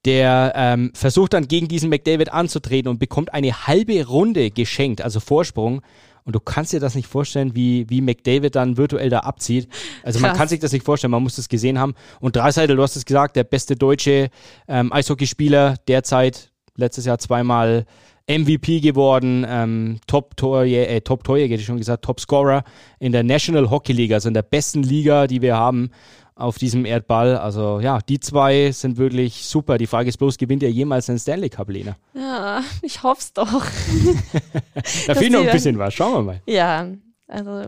[0.05, 5.21] der ähm, versucht dann gegen diesen McDavid anzutreten und bekommt eine halbe Runde geschenkt, also
[5.21, 5.81] Vorsprung.
[6.27, 9.69] Und du kannst dir das nicht vorstellen, wie, wie McDavid dann virtuell da abzieht.
[10.03, 10.39] Also man Krass.
[10.39, 11.95] kann sich das nicht vorstellen, man muss das gesehen haben.
[12.21, 14.29] Und Dreiseitel, du hast es gesagt, der beste deutsche
[14.67, 17.87] ähm, Eishockeyspieler derzeit, letztes Jahr zweimal
[18.29, 22.65] MVP geworden, ähm, Top-Torjäger, äh, Top-Torjäger, hätte ich schon gesagt, Top-Scorer
[22.99, 25.91] in der National Hockey League, also in der besten Liga, die wir haben
[26.37, 27.37] auf diesem Erdball.
[27.37, 29.79] Also ja, die zwei sind wirklich super.
[29.79, 31.97] Die Frage ist bloß, gewinnt er jemals einen Stanley Cup, Lena?
[32.15, 33.65] Ja, ich hoff's doch.
[35.07, 35.95] Da fehlt noch ein bisschen was.
[35.95, 36.43] Schauen wir mal.
[36.47, 36.87] Ja,
[37.27, 37.65] also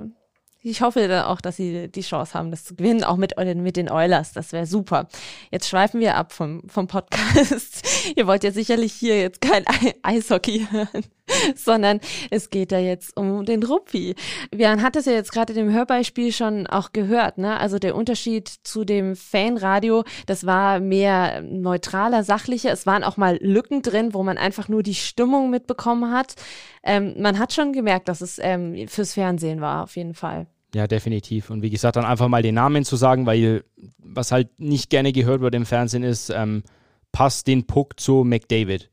[0.63, 3.77] ich hoffe dann auch, dass sie die Chance haben, das zu gewinnen, auch mit, mit
[3.77, 4.33] den Oilers.
[4.33, 5.09] Das wäre super.
[5.51, 7.87] Jetzt schweifen wir ab vom, vom Podcast.
[8.17, 11.05] Ihr wollt ja sicherlich hier jetzt kein Ei- Eishockey hören,
[11.55, 12.01] sondern
[12.31, 14.15] es geht da jetzt um den Ruppi.
[14.57, 17.59] Man hat es ja jetzt gerade in dem Hörbeispiel schon auch gehört, ne?
[17.59, 22.73] Also der Unterschied zu dem Fanradio, das war mehr neutraler, sachlicher.
[22.73, 26.35] Es waren auch mal Lücken drin, wo man einfach nur die Stimmung mitbekommen hat.
[26.83, 30.47] Ähm, man hat schon gemerkt, dass es ähm, fürs Fernsehen war, auf jeden Fall.
[30.75, 31.51] Ja, definitiv.
[31.51, 33.65] Und wie gesagt, dann einfach mal den Namen zu sagen, weil
[33.99, 36.63] was halt nicht gerne gehört wird im Fernsehen ist, ähm,
[37.13, 38.91] passt den Puck zu McDavid.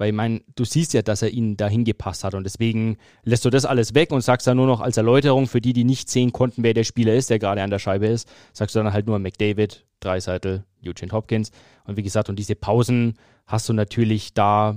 [0.00, 3.44] Weil ich meine, du siehst ja, dass er ihn dahin gepasst hat und deswegen lässt
[3.44, 6.08] du das alles weg und sagst dann nur noch als Erläuterung für die, die nicht
[6.08, 8.94] sehen konnten, wer der Spieler ist, der gerade an der Scheibe ist, sagst du dann
[8.94, 11.50] halt nur McDavid, Dreiseitel, Eugene Hopkins.
[11.84, 14.74] Und wie gesagt, und diese Pausen hast du natürlich da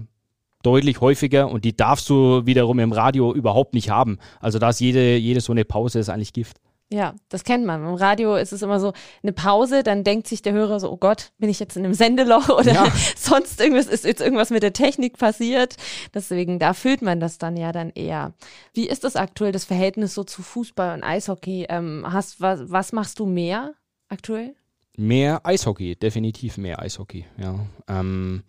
[0.61, 4.17] deutlich häufiger und die darfst du wiederum im Radio überhaupt nicht haben.
[4.41, 6.57] Also da ist jede, jede so eine Pause ist eigentlich Gift.
[6.94, 7.84] Ja, das kennt man.
[7.84, 10.98] Im Radio ist es immer so eine Pause, dann denkt sich der Hörer so, oh
[10.98, 12.94] Gott, bin ich jetzt in einem Sendeloch oder Ja.
[13.18, 15.76] sonst irgendwas, ist jetzt irgendwas mit der Technik passiert.
[16.14, 18.34] Deswegen, da fühlt man das dann ja dann eher.
[18.76, 21.66] Wie ist das aktuell, das Verhältnis so zu Fußball und Eishockey?
[21.68, 23.74] Ähm, hast, was, was machst du mehr
[24.08, 24.54] aktuell?
[24.96, 27.58] Mehr Eishockey, definitiv mehr Eishockey, ja.
[27.88, 28.44] Ähm,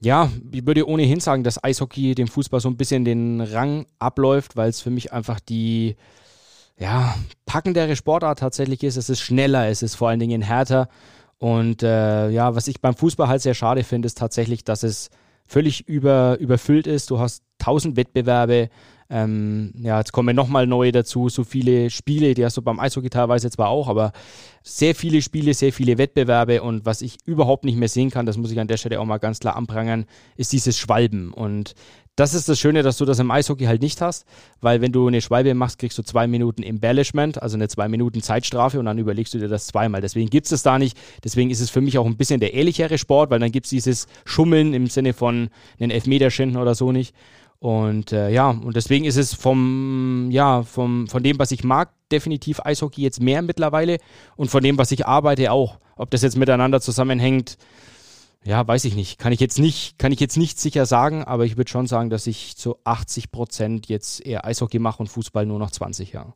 [0.00, 4.54] ja, ich würde ohnehin sagen, dass Eishockey dem Fußball so ein bisschen den Rang abläuft,
[4.54, 5.96] weil es für mich einfach die,
[6.82, 7.14] ja,
[7.46, 8.96] packendere Sportart tatsächlich ist.
[8.96, 10.88] Es ist schneller, es ist vor allen Dingen härter.
[11.38, 15.08] Und äh, ja, was ich beim Fußball halt sehr schade finde, ist tatsächlich, dass es
[15.46, 17.10] völlig über, überfüllt ist.
[17.10, 18.68] Du hast tausend Wettbewerbe.
[19.08, 21.28] Ähm, ja, jetzt kommen nochmal neue dazu.
[21.28, 24.10] So viele Spiele, die hast du beim Eishockey teilweise zwar auch, aber
[24.62, 26.62] sehr viele Spiele, sehr viele Wettbewerbe.
[26.62, 29.04] Und was ich überhaupt nicht mehr sehen kann, das muss ich an der Stelle auch
[29.04, 30.06] mal ganz klar anprangern,
[30.36, 31.32] ist dieses Schwalben.
[31.32, 31.74] Und
[32.14, 34.26] Das ist das Schöne, dass du das im Eishockey halt nicht hast,
[34.60, 38.20] weil wenn du eine Schwalbe machst, kriegst du zwei Minuten Embellishment, also eine zwei Minuten
[38.20, 40.02] Zeitstrafe und dann überlegst du dir das zweimal.
[40.02, 40.98] Deswegen gibt es das da nicht.
[41.24, 43.70] Deswegen ist es für mich auch ein bisschen der ehrlichere Sport, weil dann gibt es
[43.70, 45.48] dieses Schummeln im Sinne von
[45.80, 47.14] einen Elfmeterschinden oder so nicht.
[47.60, 51.92] Und äh, ja, und deswegen ist es vom, ja, vom, von dem, was ich mag,
[52.10, 53.96] definitiv Eishockey jetzt mehr mittlerweile
[54.36, 55.78] und von dem, was ich arbeite, auch.
[55.96, 57.56] Ob das jetzt miteinander zusammenhängt,
[58.44, 59.18] ja, weiß ich nicht.
[59.18, 62.10] Kann ich jetzt nicht, kann ich jetzt nicht sicher sagen, aber ich würde schon sagen,
[62.10, 66.34] dass ich zu 80 Prozent jetzt eher Eishockey mache und Fußball nur noch 20 Jahre.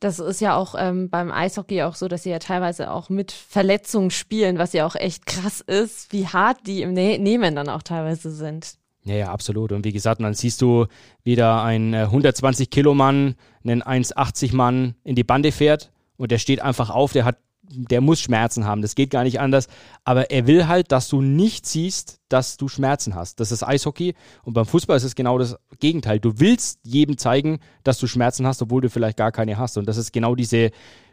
[0.00, 3.32] Das ist ja auch ähm, beim Eishockey auch so, dass sie ja teilweise auch mit
[3.32, 7.70] Verletzungen spielen, was ja auch echt krass ist, wie hart die im ne Nehmen dann
[7.70, 8.74] auch teilweise sind.
[9.04, 9.72] Ja, ja, absolut.
[9.72, 10.86] Und wie gesagt, dann siehst du
[11.22, 16.60] wieder ein 120 Kilo Mann, einen 1,80 Mann in die Bande fährt und der steht
[16.60, 17.38] einfach auf, der hat
[17.70, 19.68] der muss Schmerzen haben, das geht gar nicht anders.
[20.04, 23.40] Aber er will halt, dass du nicht siehst, dass du Schmerzen hast.
[23.40, 24.14] Das ist Eishockey
[24.44, 26.20] und beim Fußball ist es genau das Gegenteil.
[26.20, 29.78] Du willst jedem zeigen, dass du Schmerzen hast, obwohl du vielleicht gar keine hast.
[29.78, 30.70] Und das ist genau diese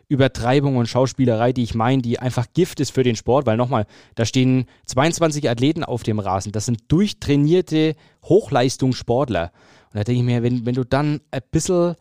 [0.07, 3.85] Übertreibung und Schauspielerei, die ich meine, die einfach Gift ist für den Sport, weil nochmal,
[4.15, 6.51] da stehen 22 Athleten auf dem Rasen.
[6.51, 9.51] Das sind durchtrainierte Hochleistungssportler.
[9.91, 11.95] Und da denke ich mir, wenn, wenn du dann ein bisschen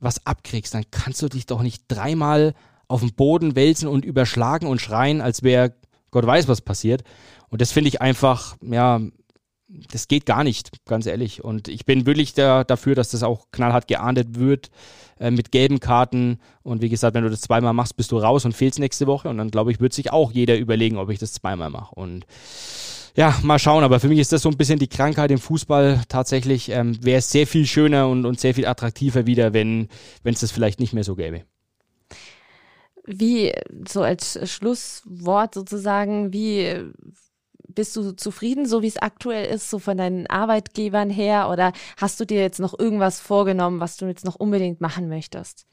[0.00, 2.54] was abkriegst, dann kannst du dich doch nicht dreimal
[2.88, 5.74] auf dem Boden wälzen und überschlagen und schreien, als wäre
[6.10, 7.02] Gott weiß, was passiert.
[7.48, 9.00] Und das finde ich einfach, ja,
[9.90, 11.42] das geht gar nicht, ganz ehrlich.
[11.42, 14.70] Und ich bin wirklich da, dafür, dass das auch knallhart geahndet wird
[15.18, 16.38] äh, mit gelben Karten.
[16.62, 19.28] Und wie gesagt, wenn du das zweimal machst, bist du raus und fehlst nächste Woche.
[19.28, 21.94] Und dann, glaube ich, wird sich auch jeder überlegen, ob ich das zweimal mache.
[21.94, 22.26] Und
[23.16, 23.82] ja, mal schauen.
[23.82, 26.02] Aber für mich ist das so ein bisschen die Krankheit im Fußball.
[26.08, 29.88] Tatsächlich ähm, wäre es sehr viel schöner und, und sehr viel attraktiver wieder, wenn
[30.22, 31.42] es das vielleicht nicht mehr so gäbe
[33.06, 33.52] wie,
[33.88, 36.92] so als Schlusswort sozusagen, wie
[37.68, 41.48] bist du zufrieden, so wie es aktuell ist, so von deinen Arbeitgebern her?
[41.50, 45.66] Oder hast du dir jetzt noch irgendwas vorgenommen, was du jetzt noch unbedingt machen möchtest?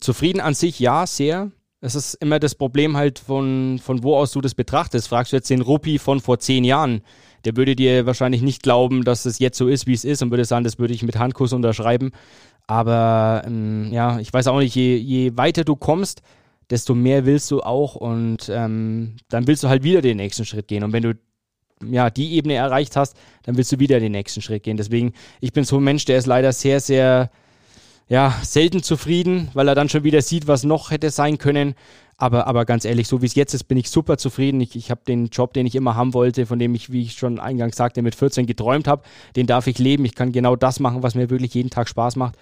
[0.00, 1.52] Zufrieden an sich ja, sehr.
[1.80, 5.08] Es ist immer das Problem halt, von, von wo aus du das betrachtest.
[5.08, 7.02] Fragst du jetzt den Ruppi von vor zehn Jahren,
[7.44, 10.30] der würde dir wahrscheinlich nicht glauben, dass es jetzt so ist, wie es ist und
[10.30, 12.10] würde sagen, das würde ich mit Handkuss unterschreiben.
[12.66, 16.22] Aber ähm, ja, ich weiß auch nicht, je, je weiter du kommst,
[16.70, 20.68] desto mehr willst du auch und ähm, dann willst du halt wieder den nächsten Schritt
[20.68, 20.84] gehen.
[20.84, 21.14] Und wenn du
[21.88, 24.76] ja die Ebene erreicht hast, dann willst du wieder den nächsten Schritt gehen.
[24.76, 27.30] Deswegen, ich bin so ein Mensch, der ist leider sehr, sehr
[28.08, 31.74] ja, selten zufrieden, weil er dann schon wieder sieht, was noch hätte sein können.
[32.16, 34.60] Aber, aber ganz ehrlich, so wie es jetzt ist, bin ich super zufrieden.
[34.60, 37.12] Ich, ich habe den Job, den ich immer haben wollte, von dem ich, wie ich
[37.12, 39.02] schon eingangs sagte, mit 14 geträumt habe.
[39.36, 40.04] Den darf ich leben.
[40.04, 42.34] Ich kann genau das machen, was mir wirklich jeden Tag Spaß macht.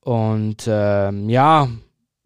[0.00, 1.68] Und ähm, ja,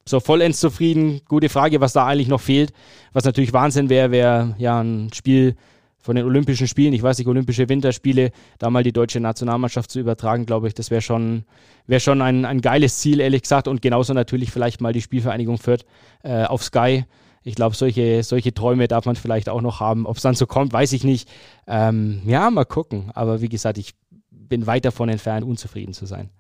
[0.05, 1.21] so vollends zufrieden.
[1.29, 2.73] Gute Frage, was da eigentlich noch fehlt.
[3.13, 5.57] Was natürlich Wahnsinn wäre, wäre ja ein Spiel
[6.03, 10.01] von den Olympischen Spielen, ich weiß nicht, Olympische Winterspiele, da mal die deutsche Nationalmannschaft zu
[10.01, 11.45] übertragen, glaube ich, das wäre schon,
[11.87, 13.69] wäre schon ein, ein geiles Ziel, ehrlich gesagt.
[13.69, 15.85] Und genauso natürlich vielleicht mal die Spielvereinigung Fürth
[16.25, 17.05] äh, auf Sky.
[17.45, 20.07] Ich glaube, solche, solche Träume darf man vielleicht auch noch haben.
[20.07, 21.29] Ob es dann so kommt, weiß ich nicht.
[21.67, 23.11] Ähm, ja, mal gucken.
[23.15, 23.95] Aber wie gesagt, ich
[24.31, 26.31] bin weit davon entfernt, unzufrieden zu sein.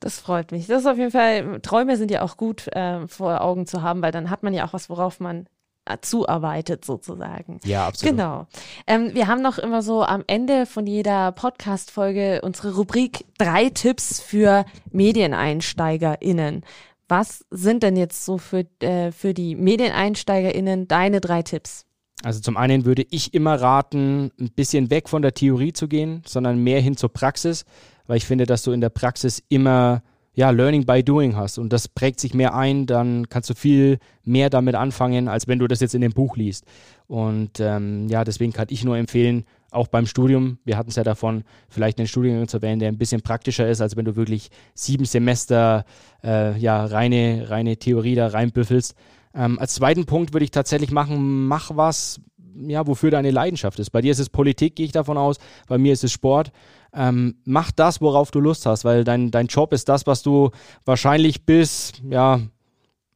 [0.00, 0.66] Das freut mich.
[0.66, 4.02] Das ist auf jeden Fall, Träume sind ja auch gut äh, vor Augen zu haben,
[4.02, 5.46] weil dann hat man ja auch was, worauf man
[5.88, 7.60] äh, zuarbeitet sozusagen.
[7.64, 8.14] Ja, absolut.
[8.14, 8.46] Genau.
[8.86, 14.20] Ähm, wir haben noch immer so am Ende von jeder Podcast-Folge unsere Rubrik drei Tipps
[14.20, 16.62] für MedieneinsteigerInnen.
[17.08, 21.86] Was sind denn jetzt so für, äh, für die MedieneinsteigerInnen deine drei Tipps?
[22.22, 26.22] Also zum einen würde ich immer raten, ein bisschen weg von der Theorie zu gehen,
[26.26, 27.64] sondern mehr hin zur Praxis
[28.08, 30.02] weil ich finde, dass du in der Praxis immer
[30.34, 33.98] ja, Learning by Doing hast und das prägt sich mehr ein, dann kannst du viel
[34.22, 36.64] mehr damit anfangen, als wenn du das jetzt in dem Buch liest.
[37.08, 41.02] Und ähm, ja, deswegen kann ich nur empfehlen, auch beim Studium, wir hatten es ja
[41.02, 44.50] davon, vielleicht einen Studiengang zu wählen, der ein bisschen praktischer ist, als wenn du wirklich
[44.74, 45.84] sieben Semester
[46.22, 48.94] äh, ja, reine, reine Theorie da reinbüffelst.
[49.34, 52.20] Ähm, als zweiten Punkt würde ich tatsächlich machen, mach was,
[52.54, 53.90] ja, wofür deine Leidenschaft ist.
[53.90, 56.52] Bei dir ist es Politik, gehe ich davon aus, bei mir ist es Sport
[56.94, 60.50] ähm, mach das, worauf du Lust hast, weil dein, dein Job ist das, was du
[60.84, 62.40] wahrscheinlich bis, ja,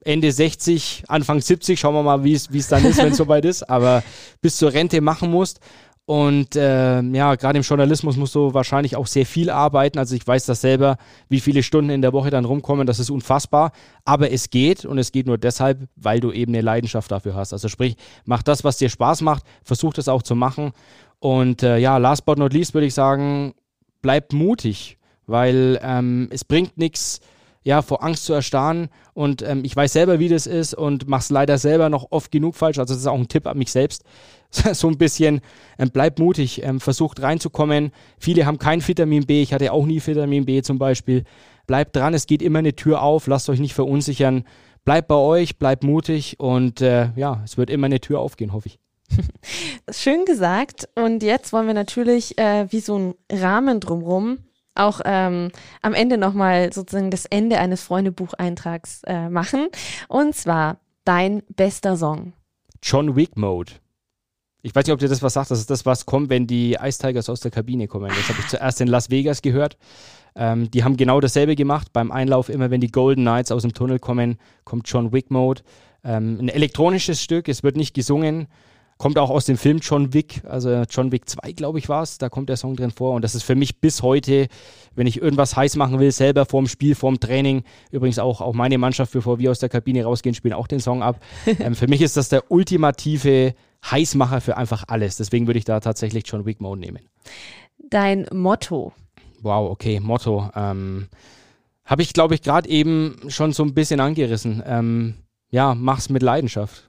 [0.04, 3.68] Ende 60, Anfang 70, schauen wir mal, wie es dann ist, wenn es soweit ist,
[3.68, 4.02] aber
[4.40, 5.60] bis zur Rente machen musst.
[6.04, 9.98] Und äh, ja, gerade im Journalismus musst du wahrscheinlich auch sehr viel arbeiten.
[9.98, 10.96] Also ich weiß das selber,
[11.28, 13.70] wie viele Stunden in der Woche dann rumkommen, das ist unfassbar.
[14.04, 17.52] Aber es geht und es geht nur deshalb, weil du eben eine Leidenschaft dafür hast.
[17.52, 20.72] Also sprich, mach das, was dir Spaß macht, versuch das auch zu machen.
[21.20, 23.54] Und äh, ja, last but not least würde ich sagen,
[24.02, 27.20] bleibt mutig, weil ähm, es bringt nichts,
[27.64, 28.88] ja, vor Angst zu erstarren.
[29.14, 32.30] Und ähm, ich weiß selber, wie das ist und mache es leider selber noch oft
[32.30, 32.78] genug falsch.
[32.78, 34.04] Also das ist auch ein Tipp an mich selbst.
[34.50, 35.40] so ein bisschen,
[35.78, 37.92] ähm, bleib mutig, ähm, versucht reinzukommen.
[38.18, 39.42] Viele haben kein Vitamin B.
[39.42, 41.24] Ich hatte auch nie Vitamin B zum Beispiel.
[41.66, 43.28] Bleibt dran, es geht immer eine Tür auf.
[43.28, 44.44] Lasst euch nicht verunsichern.
[44.84, 48.66] Bleibt bei euch, bleibt mutig und äh, ja, es wird immer eine Tür aufgehen, hoffe
[48.66, 48.81] ich.
[49.90, 50.88] Schön gesagt.
[50.94, 54.38] Und jetzt wollen wir natürlich äh, wie so ein Rahmen drumrum
[54.74, 55.50] auch ähm,
[55.82, 59.68] am Ende nochmal sozusagen das Ende eines Freundebucheintrags äh, machen.
[60.08, 62.32] Und zwar dein bester Song.
[62.82, 63.72] John Wick Mode.
[64.62, 65.50] Ich weiß nicht, ob dir das was sagt.
[65.50, 68.08] Das ist das, was kommt, wenn die Ice Tigers aus der Kabine kommen.
[68.08, 69.76] Das habe ich zuerst in Las Vegas gehört.
[70.34, 71.92] Ähm, die haben genau dasselbe gemacht.
[71.92, 75.62] Beim Einlauf, immer wenn die Golden Knights aus dem Tunnel kommen, kommt John Wick Mode.
[76.04, 78.46] Ähm, ein elektronisches Stück, es wird nicht gesungen.
[78.98, 82.18] Kommt auch aus dem Film John Wick, also John Wick 2, glaube ich, war es.
[82.18, 83.14] Da kommt der Song drin vor.
[83.14, 84.46] Und das ist für mich bis heute,
[84.94, 87.64] wenn ich irgendwas heiß machen will, selber vorm Spiel, vorm Training.
[87.90, 91.02] Übrigens auch, auch meine Mannschaft, bevor wir aus der Kabine rausgehen, spielen auch den Song
[91.02, 91.20] ab.
[91.46, 93.54] ähm, für mich ist das der ultimative
[93.90, 95.16] Heißmacher für einfach alles.
[95.16, 97.00] Deswegen würde ich da tatsächlich John Wick Mode nehmen.
[97.90, 98.92] Dein Motto.
[99.42, 100.48] Wow, okay, Motto.
[100.54, 101.08] Ähm,
[101.84, 104.62] Habe ich, glaube ich, gerade eben schon so ein bisschen angerissen.
[104.64, 105.14] Ähm,
[105.50, 106.88] ja, mach's mit Leidenschaft.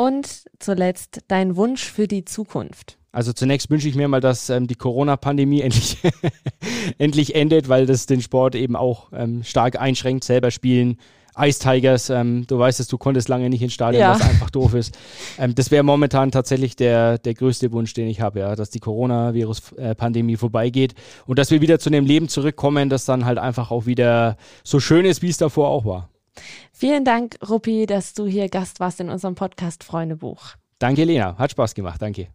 [0.00, 2.96] Und zuletzt dein Wunsch für die Zukunft.
[3.12, 5.98] Also zunächst wünsche ich mir mal, dass ähm, die Corona-Pandemie endlich,
[6.96, 10.24] endlich endet, weil das den Sport eben auch ähm, stark einschränkt.
[10.24, 10.96] Selber spielen,
[11.38, 14.14] Ice Tigers, ähm, du weißt es, du konntest lange nicht ins Stadion, ja.
[14.14, 14.96] was einfach doof ist.
[15.38, 18.80] Ähm, das wäre momentan tatsächlich der, der größte Wunsch, den ich habe, ja, dass die
[18.80, 20.94] Coronavirus-Pandemie vorbeigeht
[21.26, 24.80] und dass wir wieder zu dem Leben zurückkommen, das dann halt einfach auch wieder so
[24.80, 26.08] schön ist, wie es davor auch war.
[26.72, 30.54] Vielen Dank, Ruppi, dass du hier Gast warst in unserem Podcast Freundebuch.
[30.78, 31.36] Danke, Lena.
[31.36, 32.00] Hat Spaß gemacht.
[32.00, 32.28] Danke.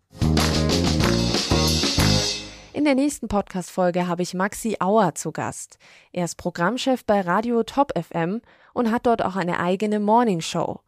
[2.74, 5.80] In der nächsten Podcast-Folge habe ich Maxi Auer zu Gast.
[6.12, 8.42] Er ist Programmchef bei Radio Top FM
[8.74, 10.82] und hat dort auch eine eigene Morningshow.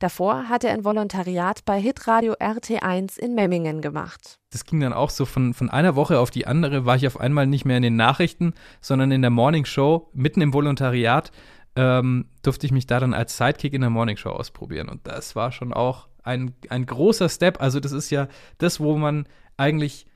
[0.00, 4.38] Davor hat er ein Volontariat bei Hitradio RT1 in Memmingen gemacht.
[4.50, 7.20] Das ging dann auch so von, von einer Woche auf die andere, war ich auf
[7.20, 11.32] einmal nicht mehr in den Nachrichten, sondern in der Morningshow, mitten im Volontariat
[11.76, 14.88] ähm, durfte ich mich da dann als Sidekick in der Morningshow ausprobieren.
[14.88, 17.60] Und das war schon auch ein, ein großer Step.
[17.60, 20.06] Also, das ist ja das, wo man eigentlich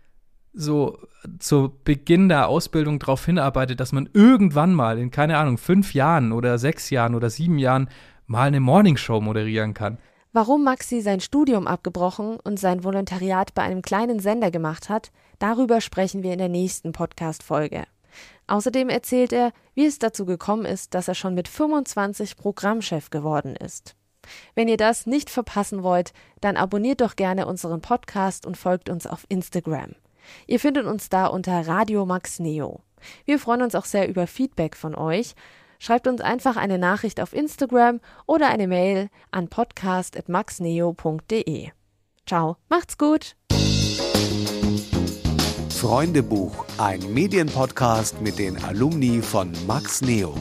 [0.53, 0.99] so
[1.39, 6.33] zu Beginn der Ausbildung darauf hinarbeitet, dass man irgendwann mal in, keine Ahnung, fünf Jahren
[6.33, 7.89] oder sechs Jahren oder sieben Jahren
[8.27, 9.99] mal eine Morningshow moderieren kann.
[10.33, 15.81] Warum Maxi sein Studium abgebrochen und sein Volontariat bei einem kleinen Sender gemacht hat, darüber
[15.81, 17.85] sprechen wir in der nächsten Podcast-Folge.
[18.47, 23.57] Außerdem erzählt er, wie es dazu gekommen ist, dass er schon mit 25 Programmchef geworden
[23.57, 23.97] ist.
[24.55, 29.07] Wenn ihr das nicht verpassen wollt, dann abonniert doch gerne unseren Podcast und folgt uns
[29.07, 29.95] auf Instagram.
[30.47, 32.81] Ihr findet uns da unter Radio Max Neo.
[33.27, 35.35] Wir freuen uns auch sehr über Feedback von euch.
[35.79, 41.71] Schreibt uns einfach eine Nachricht auf Instagram oder eine Mail an podcast.maxneo.de.
[42.27, 43.37] Ciao, macht's gut!
[45.85, 50.35] Freundebuch, ein Medienpodcast mit den Alumni von Max Neo.